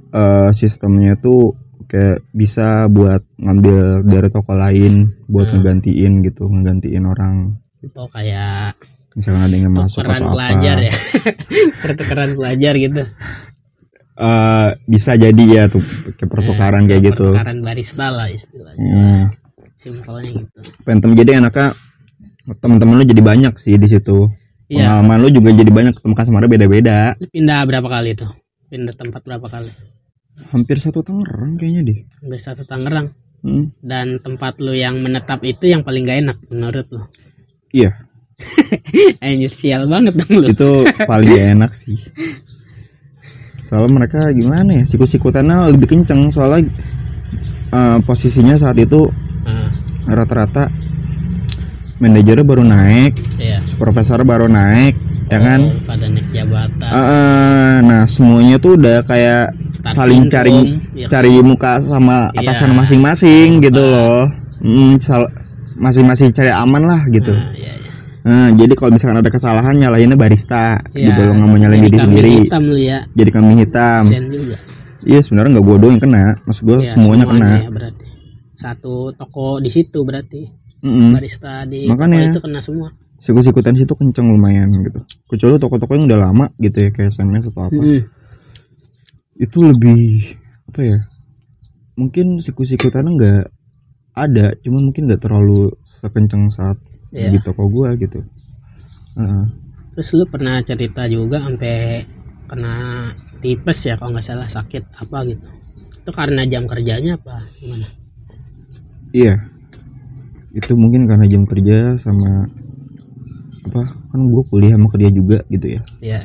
eh 0.09 0.51
sistemnya 0.53 1.17
tuh 1.21 1.53
kayak 1.89 2.21
bisa 2.33 2.89
buat 2.89 3.25
ngambil 3.41 4.05
dari 4.05 4.29
toko 4.29 4.53
lain 4.53 5.09
buat 5.25 5.49
Hmm. 5.49 5.61
ngegantiin 5.61 6.13
gitu 6.25 6.45
ngegantiin 6.45 7.05
orang. 7.05 7.57
Oh 7.97 8.09
kayak 8.09 8.77
misalkan 9.19 9.43
ada 9.43 9.57
yang 9.59 9.73
masuk 9.75 9.99
pertukaran 10.07 10.23
atau 10.23 10.31
pelajar 10.39 10.77
apa 10.79 10.87
ya. 10.87 10.95
Pertukaran 11.83 12.31
pelajar 12.39 12.73
gitu. 12.79 13.03
Eh, 14.19 14.69
bisa 14.87 15.11
jadi 15.15 15.43
ya 15.47 15.63
tuh 15.71 15.83
kayak 16.19 16.31
pertukaran 16.31 16.83
Ya, 16.87 16.89
kayak 16.95 17.03
gitu. 17.15 17.27
pertukaran 17.35 17.59
barista 17.63 18.07
lah 18.11 18.27
istilahnya. 18.31 18.87
Hmm. 18.95 19.25
simpelnya 19.79 20.43
gitu. 20.43 20.59
Phantom 20.83 21.15
jadi 21.15 21.39
enaknya 21.39 21.79
teman-teman 22.59 22.99
lu 22.99 23.07
jadi 23.07 23.23
banyak 23.23 23.55
sih 23.63 23.79
di 23.79 23.87
situ. 23.87 24.27
Iya. 24.67 24.99
Pengalaman 24.99 25.19
lu 25.23 25.29
juga 25.31 25.55
jadi 25.55 25.71
banyak 25.71 25.95
ketemu 26.03 26.15
customer 26.19 26.43
beda-beda. 26.51 26.99
Pindah 27.31 27.63
berapa 27.63 27.87
kali 27.87 28.19
tuh? 28.19 28.31
Pindah 28.67 28.95
tempat 28.99 29.23
berapa 29.23 29.47
kali? 29.47 29.71
Hampir 30.51 30.83
satu 30.83 31.07
Tangerang 31.07 31.55
kayaknya 31.55 31.83
deh. 31.87 31.99
Hampir 32.23 32.41
satu 32.43 32.63
Tangerang. 32.67 33.15
Hmm. 33.39 33.71
dan 33.79 34.19
tempat 34.19 34.59
lu 34.59 34.75
yang 34.75 34.99
menetap 34.99 35.47
itu 35.47 35.71
yang 35.71 35.87
paling 35.87 36.03
gak 36.03 36.27
enak 36.27 36.39
menurut 36.51 36.91
lu? 36.91 37.07
Iya 37.71 37.95
Anjir 39.25 39.53
sial 39.53 39.87
banget 39.87 40.15
dong 40.15 40.33
lu. 40.39 40.47
Itu 40.49 40.71
paling 41.05 41.29
gak 41.29 41.47
enak 41.59 41.73
sih. 41.75 41.99
Soalnya 43.61 43.91
mereka 43.95 44.21
gimana 44.33 44.81
ya 44.81 44.85
sikut-sikutannya 44.87 45.75
lebih 45.75 45.89
kenceng. 45.91 46.31
Soalnya 46.31 46.71
eh, 47.71 47.99
posisinya 48.03 48.57
saat 48.57 48.79
itu 48.79 49.11
Ah, 49.49 49.73
rata-rata 50.05 50.69
manajernya 51.99 52.45
baru 52.45 52.61
naik 52.63 53.17
iya. 53.41 53.65
supervisor 53.65 54.21
baru 54.21 54.45
naik 54.45 54.93
ya 55.33 55.41
kan? 55.41 55.61
Oh, 55.73 55.89
pada 55.89 56.05
naik 56.05 56.29
jabatan. 56.31 56.85
Ah, 56.85 57.01
ah, 57.01 57.73
nah 57.81 58.05
semuanya 58.05 58.61
tuh 58.61 58.77
udah 58.77 59.01
kayak 59.03 59.57
Start 59.73 59.97
saling 59.97 60.29
syndrome, 60.29 60.33
cari 60.37 60.53
ya 60.93 61.07
kan? 61.09 61.11
cari 61.17 61.33
muka 61.41 61.73
sama 61.81 62.29
Iya. 62.37 62.45
atasan 62.45 62.77
masing-masing 62.77 63.49
gitu 63.65 63.81
Ah. 63.81 63.89
loh. 63.89 64.21
Mm, 64.61 64.93
sal- 65.01 65.33
masing-masing 65.75 66.29
cari 66.31 66.53
aman 66.53 66.83
lah 66.85 67.01
gitu. 67.09 67.33
Ah, 67.33 67.49
iya, 67.57 67.73
iya. 67.73 67.78
Nah, 68.29 68.53
jadi 68.53 68.73
kalau 68.77 68.93
misalkan 68.93 69.25
ada 69.25 69.31
kesalahan 69.33 69.73
nyalainnya 69.73 70.21
barista 70.21 70.77
loh 70.93 71.33
nggak 71.33 71.49
mau 71.49 71.57
nyalain 71.57 71.81
diri 71.81 71.97
sendiri. 71.97 72.33
hitam 72.45 72.63
lu 72.69 72.77
ya. 72.77 72.99
Jadi 73.17 73.31
kambing 73.33 73.59
hitam. 73.65 74.03
Sen 74.05 74.29
juga. 74.29 74.57
Iya 75.01 75.25
sebenarnya 75.25 75.57
nggak 75.57 75.65
gue 75.65 75.77
doang 75.81 75.93
yang 75.97 76.03
kena. 76.05 76.25
Maksud 76.45 76.63
gue 76.69 76.77
Iya, 76.85 76.93
semuanya, 76.93 77.25
kena. 77.25 77.51
ya 77.65 77.71
berarti. 77.73 78.05
Satu 78.53 78.95
toko 79.17 79.57
di 79.59 79.71
situ 79.73 80.05
berarti. 80.05 80.43
Mm-mm. 80.79 81.11
barista 81.11 81.65
di 81.67 81.89
Makanya. 81.89 82.29
toko 82.29 82.31
itu 82.37 82.41
kena 82.45 82.61
semua. 82.61 82.89
sikut-sikutan 83.19 83.75
situ 83.75 83.91
kenceng 83.99 84.31
lumayan 84.31 84.71
gitu. 84.79 85.01
Kecuali 85.27 85.59
toko-toko 85.59 85.91
yang 85.97 86.07
udah 86.07 86.21
lama 86.23 86.47
gitu 86.61 86.87
ya 86.87 86.91
kayak 86.95 87.11
SMS 87.11 87.51
atau 87.51 87.67
apa. 87.67 87.75
Mm-mm. 87.75 88.01
itu 89.39 89.59
lebih 89.63 90.03
apa 90.67 90.81
ya 90.83 90.99
mungkin 91.95 92.39
sikut-sikutannya 92.39 93.11
nggak 93.15 93.43
ada 94.15 94.55
cuman 94.63 94.91
mungkin 94.91 95.07
nggak 95.07 95.23
terlalu 95.23 95.71
sekenceng 95.83 96.51
saat 96.51 96.79
Iya. 97.13 97.33
di 97.33 97.39
toko 97.41 97.65
gua 97.69 97.97
gitu. 97.97 98.21
Heeh. 99.19 99.45
terus 99.99 100.15
lu 100.15 100.25
pernah 100.31 100.63
cerita 100.63 101.11
juga 101.11 101.43
sampai 101.43 102.07
kena 102.47 102.75
tipes 103.43 103.79
ya 103.83 103.99
kalau 103.99 104.15
nggak 104.15 104.27
salah 104.27 104.47
sakit 104.47 104.95
apa 104.95 105.19
gitu. 105.27 105.47
Itu 105.99 106.11
karena 106.15 106.47
jam 106.47 106.71
kerjanya 106.71 107.19
apa? 107.19 107.51
Gimana? 107.59 107.91
Iya. 109.11 109.43
Itu 110.55 110.79
mungkin 110.79 111.11
karena 111.11 111.27
jam 111.27 111.43
kerja 111.51 111.99
sama 111.99 112.47
apa? 113.67 113.83
Kan 114.15 114.21
gue 114.31 114.43
kuliah 114.47 114.79
sama 114.79 114.87
kerja 114.95 115.09
juga 115.11 115.39
gitu 115.51 115.67
ya. 115.67 115.83
Ya 115.99 116.21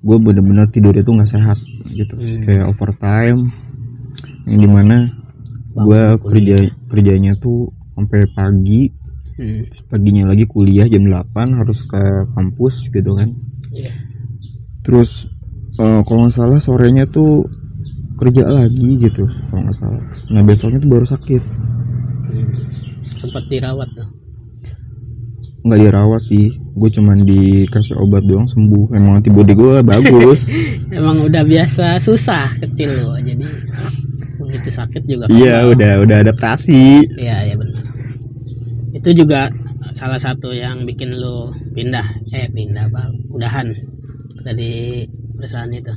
gue 0.00 0.16
bener-bener 0.16 0.64
tidur 0.72 0.96
itu 0.96 1.10
nggak 1.12 1.28
sehat 1.28 1.58
gitu. 1.92 2.16
Hmm. 2.16 2.40
kayak 2.44 2.64
overtime 2.72 3.52
yang 4.48 4.58
di 4.64 4.68
mana 4.68 5.12
gue 5.76 6.02
kerja 6.24 6.56
kerjanya 6.88 7.36
tuh 7.36 7.68
sampai 7.92 8.24
pagi 8.32 8.88
Hmm, 9.40 9.64
paginya 9.88 10.28
lagi 10.28 10.44
kuliah 10.44 10.84
jam 10.84 11.08
8 11.08 11.56
harus 11.56 11.80
ke 11.88 12.28
kampus 12.36 12.92
gitu 12.92 13.16
kan. 13.16 13.32
Iya. 13.72 13.88
terus 14.80 15.30
eh, 15.78 16.00
kalau 16.04 16.26
nggak 16.26 16.34
salah 16.34 16.58
sorenya 16.58 17.06
tuh 17.06 17.46
kerja 18.20 18.44
lagi 18.44 19.00
gitu 19.00 19.24
kalau 19.48 19.64
nggak 19.64 19.76
salah. 19.80 20.04
Nah 20.28 20.44
besoknya 20.44 20.84
tuh 20.84 20.90
baru 20.92 21.06
sakit. 21.08 21.42
Hmm. 22.30 22.52
sempat 23.16 23.48
dirawat 23.48 23.88
tuh? 23.96 24.08
Nggak 25.64 25.80
dirawat 25.88 26.20
sih. 26.20 26.52
Gue 26.76 26.92
cuman 26.92 27.24
dikasih 27.24 27.96
obat 27.96 28.24
doang 28.28 28.48
sembuh. 28.48 28.92
Emang 28.92 29.24
antibody 29.24 29.56
gue 29.56 29.80
bagus. 29.80 30.48
Emang 31.00 31.24
udah 31.24 31.44
biasa 31.44 31.96
susah 31.96 32.60
kecil 32.60 33.08
loh 33.08 33.16
jadi 33.16 33.44
begitu 34.40 34.68
sakit 34.74 35.02
juga 35.06 35.24
iya 35.30 35.64
udah 35.64 36.02
udah 36.04 36.16
adaptasi. 36.26 37.06
Iya 37.16 37.36
iya 37.48 37.54
benar 37.56 37.79
itu 39.00 39.24
juga 39.24 39.48
salah 39.96 40.20
satu 40.20 40.52
yang 40.52 40.84
bikin 40.84 41.16
lu 41.16 41.48
pindah. 41.72 42.04
Eh 42.30 42.46
pindah 42.52 42.86
apa 42.92 43.08
udahan 43.32 43.72
dari 44.44 45.04
perusahaan 45.34 45.72
itu. 45.72 45.94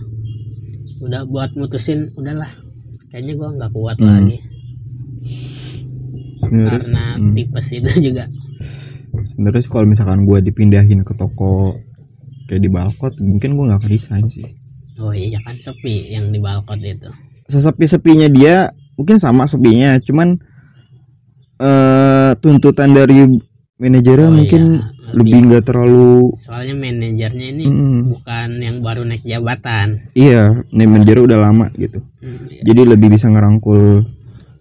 Udah 1.04 1.28
buat 1.28 1.52
mutusin 1.60 2.12
udahlah. 2.16 2.50
Kayaknya 3.12 3.34
gua 3.38 3.50
nggak 3.60 3.72
kuat 3.76 3.98
Hmm. 4.00 4.08
lagi. 4.10 4.38
Sebenarnya 6.40 6.72
karena 6.80 7.06
hmm, 7.16 7.34
tipes 7.36 7.68
itu 7.72 7.92
juga. 8.12 8.24
Sebenarnya 9.32 9.62
sih 9.64 9.72
kalau 9.72 9.86
misalkan 9.88 10.26
gue 10.28 10.40
dipindahin 10.44 11.06
ke 11.06 11.14
toko 11.16 11.78
kayak 12.50 12.62
di 12.66 12.70
balkot 12.70 13.14
mungkin 13.22 13.56
gue 13.56 13.66
nggak 13.72 13.88
resign 13.88 14.28
sih. 14.28 14.48
Oh 15.00 15.14
iya 15.14 15.40
kan 15.42 15.58
sepi 15.58 16.12
yang 16.12 16.30
di 16.34 16.40
balkon 16.44 16.82
itu. 16.84 17.10
Sesepi-sepinya 17.48 18.28
dia 18.30 18.72
mungkin 18.98 19.18
sama 19.20 19.48
sepinya. 19.48 19.98
Cuman 20.04 20.38
eh 21.64 22.23
tuntutan 22.38 22.94
dari 22.94 23.26
manajernya 23.82 24.30
Oh, 24.30 24.34
mungkin 24.34 24.64
iya, 24.80 25.14
lebih 25.18 25.38
nggak 25.50 25.64
terlalu 25.68 26.38
soalnya 26.46 26.76
manajernya 26.78 27.48
ini 27.58 27.64
Mm, 27.68 28.00
bukan 28.14 28.50
yang 28.62 28.78
baru 28.86 29.02
naik 29.04 29.26
jabatan. 29.26 30.02
Iya 30.14 30.64
nih 30.70 30.88
manajer 30.88 31.18
udah 31.26 31.40
lama 31.42 31.68
gitu. 31.76 32.00
Hmm, 32.22 32.48
iya. 32.48 32.62
jadi 32.72 32.82
lebih 32.96 33.12
bisa 33.12 33.28
ngerangkul 33.28 34.06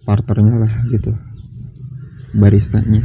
partnernya 0.03 0.55
lah 0.59 0.73
gitu. 0.91 1.11
Baristanya. 2.33 3.01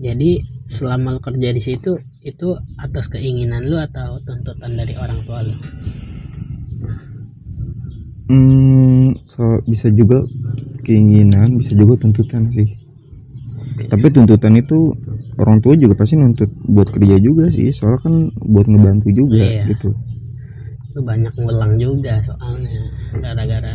Jadi 0.00 0.40
selama 0.64 1.18
lu 1.18 1.20
kerja 1.20 1.52
di 1.52 1.60
situ 1.60 2.00
itu 2.24 2.48
atas 2.80 3.12
keinginan 3.12 3.68
lu 3.68 3.76
atau 3.76 4.16
tuntutan 4.24 4.72
dari 4.72 4.96
orang 4.96 5.20
tua 5.28 5.44
lu? 5.44 5.54
Hmm 8.30 9.20
so 9.28 9.42
bisa 9.68 9.90
juga 9.92 10.24
keinginan 10.86 11.60
bisa 11.60 11.76
juga 11.76 12.00
tuntutan 12.00 12.48
sih 12.54 12.79
tapi 13.88 14.06
tuntutan 14.10 14.52
itu 14.54 14.92
orang 15.38 15.62
tua 15.62 15.72
juga 15.72 15.94
pasti 15.96 16.18
nuntut 16.18 16.50
buat 16.66 16.90
kerja 16.90 17.16
juga 17.16 17.48
sih 17.48 17.70
soalnya 17.70 18.00
kan 18.02 18.14
buat 18.44 18.66
ngebantu 18.66 19.08
juga 19.10 19.40
Iya. 19.40 19.64
gitu. 19.70 19.94
Lu 20.90 21.00
banyak 21.00 21.32
ngulang 21.38 21.78
juga 21.78 22.18
soalnya 22.20 22.80
gara-gara 23.16 23.74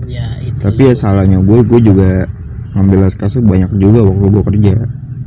kerja 0.00 0.24
itu 0.40 0.56
tapi 0.58 0.80
ya 0.88 0.94
salahnya 0.96 1.38
gue 1.38 1.58
gue 1.62 1.80
juga 1.84 2.24
ngambil 2.72 2.98
SKS 3.06 3.44
banyak 3.44 3.70
juga 3.76 4.00
waktu 4.02 4.26
gue 4.26 4.42
kerja. 4.48 4.74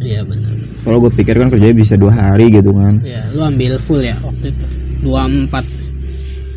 Iya 0.02 0.22
benar. 0.26 0.54
Kalau 0.82 0.98
gue 0.98 1.12
pikir 1.14 1.36
kan 1.38 1.48
kerjanya 1.48 1.76
bisa 1.78 1.94
dua 1.94 2.10
hari 2.12 2.50
gitu 2.50 2.74
kan. 2.74 3.06
Ya 3.06 3.30
lu 3.30 3.46
ambil 3.46 3.78
full 3.78 4.02
ya 4.02 4.18
waktu 4.20 4.50
itu? 4.50 4.66
24 5.02 5.66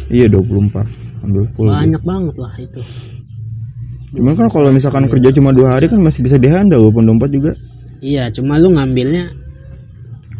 iya 0.09 0.27
24 0.29 0.85
ambil 1.25 1.45
full 1.57 1.69
banyak 1.73 2.03
banget 2.05 2.35
lah 2.37 2.53
itu 2.61 2.81
cuman 4.14 4.33
kan 4.38 4.46
kalau 4.46 4.70
misalkan 4.70 5.05
kerja 5.11 5.29
cuma 5.35 5.50
dua 5.50 5.74
hari 5.74 5.90
kan 5.90 5.98
masih 5.98 6.22
bisa 6.22 6.38
dihandle 6.38 6.79
walaupun 6.81 7.18
24 7.18 7.35
juga. 7.35 7.53
Iya 7.98 8.31
cuma 8.31 8.61
lu 8.61 8.70
ngambilnya 8.70 9.33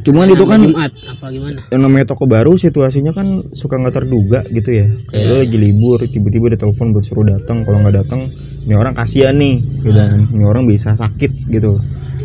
cuman 0.05 0.29
itu 0.29 0.45
kan 0.45 0.61
Jumat 0.61 0.93
apa 1.09 1.27
gimana? 1.33 1.61
yang 1.73 1.81
namanya 1.81 2.13
toko 2.13 2.29
baru 2.29 2.61
situasinya 2.61 3.17
kan 3.17 3.41
suka 3.57 3.81
nggak 3.81 3.95
terduga 3.97 4.45
gitu 4.53 4.71
ya. 4.77 4.87
Kayak 5.09 5.17
Iya. 5.25 5.31
lo 5.33 5.35
lagi 5.41 5.57
libur 5.57 5.99
tiba-tiba 6.05 6.45
ada 6.53 6.59
telepon 6.61 6.93
buat 6.93 7.05
suruh 7.09 7.25
datang 7.25 7.65
kalau 7.65 7.79
nggak 7.81 7.97
datang 8.05 8.21
ini 8.69 8.75
orang 8.77 8.93
kasihan 8.93 9.33
nih 9.33 9.65
gitu 9.81 9.97
Iya. 9.97 10.05
kan 10.13 10.21
ini 10.29 10.45
orang 10.45 10.65
bisa 10.69 10.93
sakit 10.93 11.33
gitu. 11.49 11.73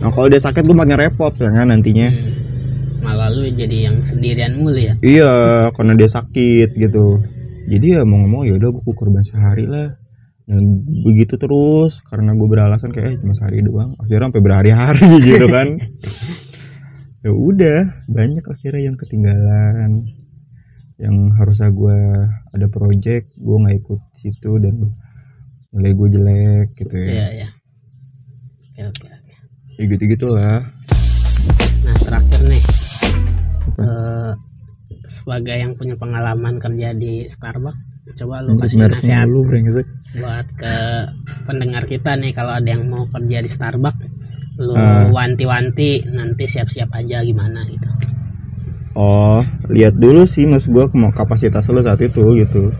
Nah 0.03 0.11
kalau 0.11 0.27
dia 0.27 0.43
sakit 0.43 0.59
gue 0.59 0.75
makin 0.75 0.97
repot 0.99 1.31
ya 1.39 1.49
kan 1.49 1.67
nantinya. 1.71 2.07
Hmm. 2.11 2.47
malah 2.99 3.31
lu 3.31 3.47
jadi 3.47 3.87
yang 3.87 3.95
sendirian 4.03 4.59
mulu 4.59 4.75
ya? 4.75 4.91
Iya 4.99 5.31
karena 5.71 5.95
dia 5.95 6.11
sakit 6.11 6.75
gitu. 6.75 7.15
Jadi 7.71 7.95
ya 7.95 8.03
mau 8.03 8.19
ngomong 8.19 8.43
ya 8.43 8.59
udah 8.59 8.75
gue 8.75 8.83
korban 8.91 9.23
sehari 9.23 9.63
lah 9.63 9.95
dan 10.49 10.81
begitu 11.05 11.37
terus 11.37 12.01
karena 12.09 12.33
gue 12.33 12.49
beralasan 12.49 12.89
kayak 12.89 13.05
eh, 13.05 13.17
cuma 13.21 13.37
sehari 13.37 13.61
doang. 13.61 13.93
Akhirnya 14.01 14.33
sampai 14.33 14.41
berhari-hari 14.41 15.09
gitu 15.29 15.45
kan. 15.45 15.67
Ya 17.19 17.35
udah 17.35 18.07
banyak 18.07 18.47
akhirnya 18.47 18.79
yang 18.79 18.95
ketinggalan. 18.95 20.07
Yang 20.95 21.15
harusnya 21.35 21.67
gue 21.67 21.99
ada 22.55 22.67
project 22.71 23.35
gue 23.35 23.57
nggak 23.59 23.75
ikut 23.75 24.01
situ 24.23 24.55
dan 24.55 24.95
nilai 25.75 25.91
gue 25.99 26.07
jelek 26.15 26.67
gitu 26.79 26.95
ya. 26.95 27.11
Iya 27.11 27.27
iya. 27.35 27.49
Oke 28.87 29.03
oke 29.11 29.31
oke. 29.35 29.35
Ya 29.75 29.83
gitu 29.83 30.03
gitulah 30.15 30.63
nah 31.83 31.95
terakhir 32.07 32.39
nih. 32.47 32.63
Apa? 33.67 33.81
eh, 33.83 34.33
sebagai 35.03 35.57
yang 35.59 35.73
punya 35.75 35.99
pengalaman 35.99 36.55
kerja 36.55 36.95
di 36.95 37.27
Starbucks 37.27 37.89
coba 38.15 38.41
lu 38.41 38.57
kasih 38.57 38.89
nasihat. 38.89 39.27
lu 39.29 39.45
brengsek 39.45 39.85
buat 40.11 40.45
ke 40.53 40.75
pendengar 41.43 41.83
kita 41.83 42.15
nih 42.15 42.31
kalau 42.31 42.51
ada 42.51 42.65
yang 42.67 42.83
mau 42.83 43.05
kerja 43.07 43.37
di 43.39 43.47
Starbucks 43.47 44.05
lu 44.57 44.73
Ah. 44.73 45.05
wanti-wanti 45.07 46.03
nanti 46.09 46.43
siap-siap 46.43 46.89
aja 46.91 47.21
gimana 47.21 47.63
gitu 47.65 47.87
oh 48.93 49.39
lihat 49.67 49.95
dulu 49.95 50.25
sih 50.25 50.43
mas 50.43 50.65
gue 50.65 50.83
mau 50.93 51.11
kapasitas 51.11 51.69
lu 51.69 51.79
saat 51.79 51.99
itu 51.99 52.19
gitu 52.35 52.73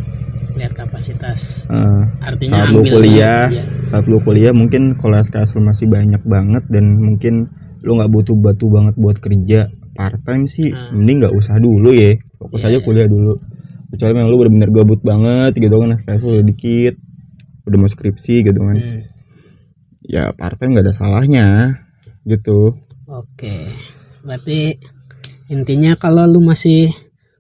lihat 0.56 0.74
kapasitas 0.76 1.63
Eh, 1.65 2.04
artinya 2.20 2.52
saat 2.58 2.70
lu 2.70 2.82
ambil 2.82 2.92
kuliah 2.94 3.48
aja. 3.48 3.63
saat 3.88 4.06
lu 4.06 4.18
kuliah 4.20 4.52
mungkin 4.52 4.98
kalau 4.98 5.15
SKS 5.18 5.56
lu 5.56 5.63
masih 5.63 5.88
banyak 5.88 6.20
banget 6.22 6.63
dan 6.68 6.98
mungkin 6.98 7.48
lu 7.80 7.96
nggak 7.96 8.12
butuh 8.12 8.36
batu 8.36 8.68
banget 8.68 8.92
buat 8.96 9.18
kerja 9.18 9.70
part 9.94 10.20
time 10.20 10.44
sih 10.46 10.68
Hmm. 10.68 11.00
mending 11.00 11.24
nggak 11.24 11.32
usah 11.32 11.56
dulu 11.56 11.94
ya 11.94 12.12
fokus 12.36 12.60
Iya, 12.60 12.68
aja 12.68 12.78
iya. 12.78 12.84
kuliah 12.84 13.08
dulu 13.08 13.34
kecuali 13.88 14.12
memang 14.13 14.28
lu 14.28 14.38
bener-bener 14.38 14.70
gabut 14.74 15.00
banget 15.00 15.52
gitu 15.56 15.72
kan 15.74 15.96
SKS 15.96 16.22
lu 16.24 16.44
dikit 16.44 16.96
udah 17.69 17.79
mau 17.79 17.88
skripsi 17.88 18.43
gitu 18.43 18.60
kan 18.60 18.75
Hmm, 18.75 19.01
ya 20.01 20.34
part 20.34 20.58
time 20.58 20.73
nggak 20.73 20.86
ada 20.86 20.95
salahnya 20.95 21.47
gitu 22.23 22.75
oke 23.05 23.55
berarti 24.21 24.75
intinya 25.47 25.93
kalau 25.93 26.25
lu 26.25 26.41
masih 26.41 26.89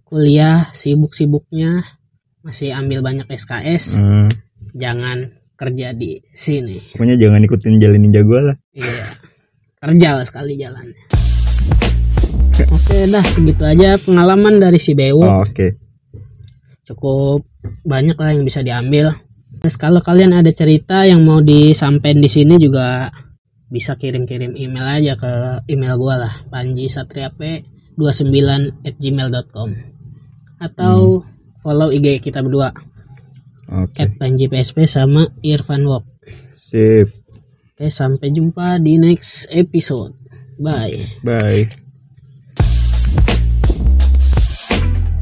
kuliah 0.03 0.69
sibuk-sibuknya 0.71 1.83
masih 2.41 2.71
ambil 2.71 3.01
banyak 3.01 3.27
SKS 3.27 3.99
Hmm, 3.99 4.29
jangan 4.71 5.29
kerja 5.53 5.91
di 5.91 6.23
sini 6.25 6.79
pokoknya 6.93 7.19
jangan 7.19 7.43
ikutin 7.43 7.77
jalan 7.77 7.99
ninja 7.99 8.21
gue 8.21 8.39
lah 8.41 8.55
Iya. 8.71 9.19
Kerja 9.79 10.11
lah 10.11 10.27
sekali 10.27 10.59
jalan. 10.59 10.91
Oke 12.67 13.07
dah 13.07 13.23
segitu 13.23 13.63
aja 13.63 13.95
pengalaman 13.95 14.59
dari 14.59 14.75
si 14.75 14.91
Bewo. 14.91 15.23
Oh, 15.23 15.39
oke 15.39 15.67
Cukup 16.83 17.47
banyak 17.85 18.17
lah 18.17 18.35
yang 18.35 18.43
bisa 18.43 18.59
diambil. 18.59 19.07
Terus 19.59 19.75
kalau 19.75 19.99
kalian 19.99 20.31
ada 20.31 20.51
cerita 20.55 21.03
yang 21.03 21.23
mau 21.27 21.43
disampaikan 21.43 22.23
di 22.23 22.31
sini 22.31 22.55
juga 22.55 23.11
bisa 23.69 23.99
kirim-kirim 23.99 24.57
email 24.57 24.87
aja 24.87 25.13
ke 25.13 25.31
email 25.69 25.99
gua 25.99 26.15
lah 26.17 26.33
panji 26.49 26.89
satriap 26.89 27.37
29 27.37 28.87
at 28.87 28.95
gmail.com 28.97 29.69
atau 30.57 31.21
follow 31.61 31.93
IG 31.93 32.17
kita 32.23 32.41
berdua 32.41 32.73
oke. 33.69 33.93
at 33.93 34.09
panji 34.17 34.49
psp 34.49 34.89
sama 34.89 35.29
Irfan 35.45 35.85
Wok 35.85 36.03
sip. 36.57 37.13
Oke 37.79 37.87
sampai 37.87 38.35
jumpa 38.35 38.75
di 38.83 38.99
next 38.99 39.47
episode. 39.53 40.11
Bye. 40.59 41.23
Bye 41.23 41.88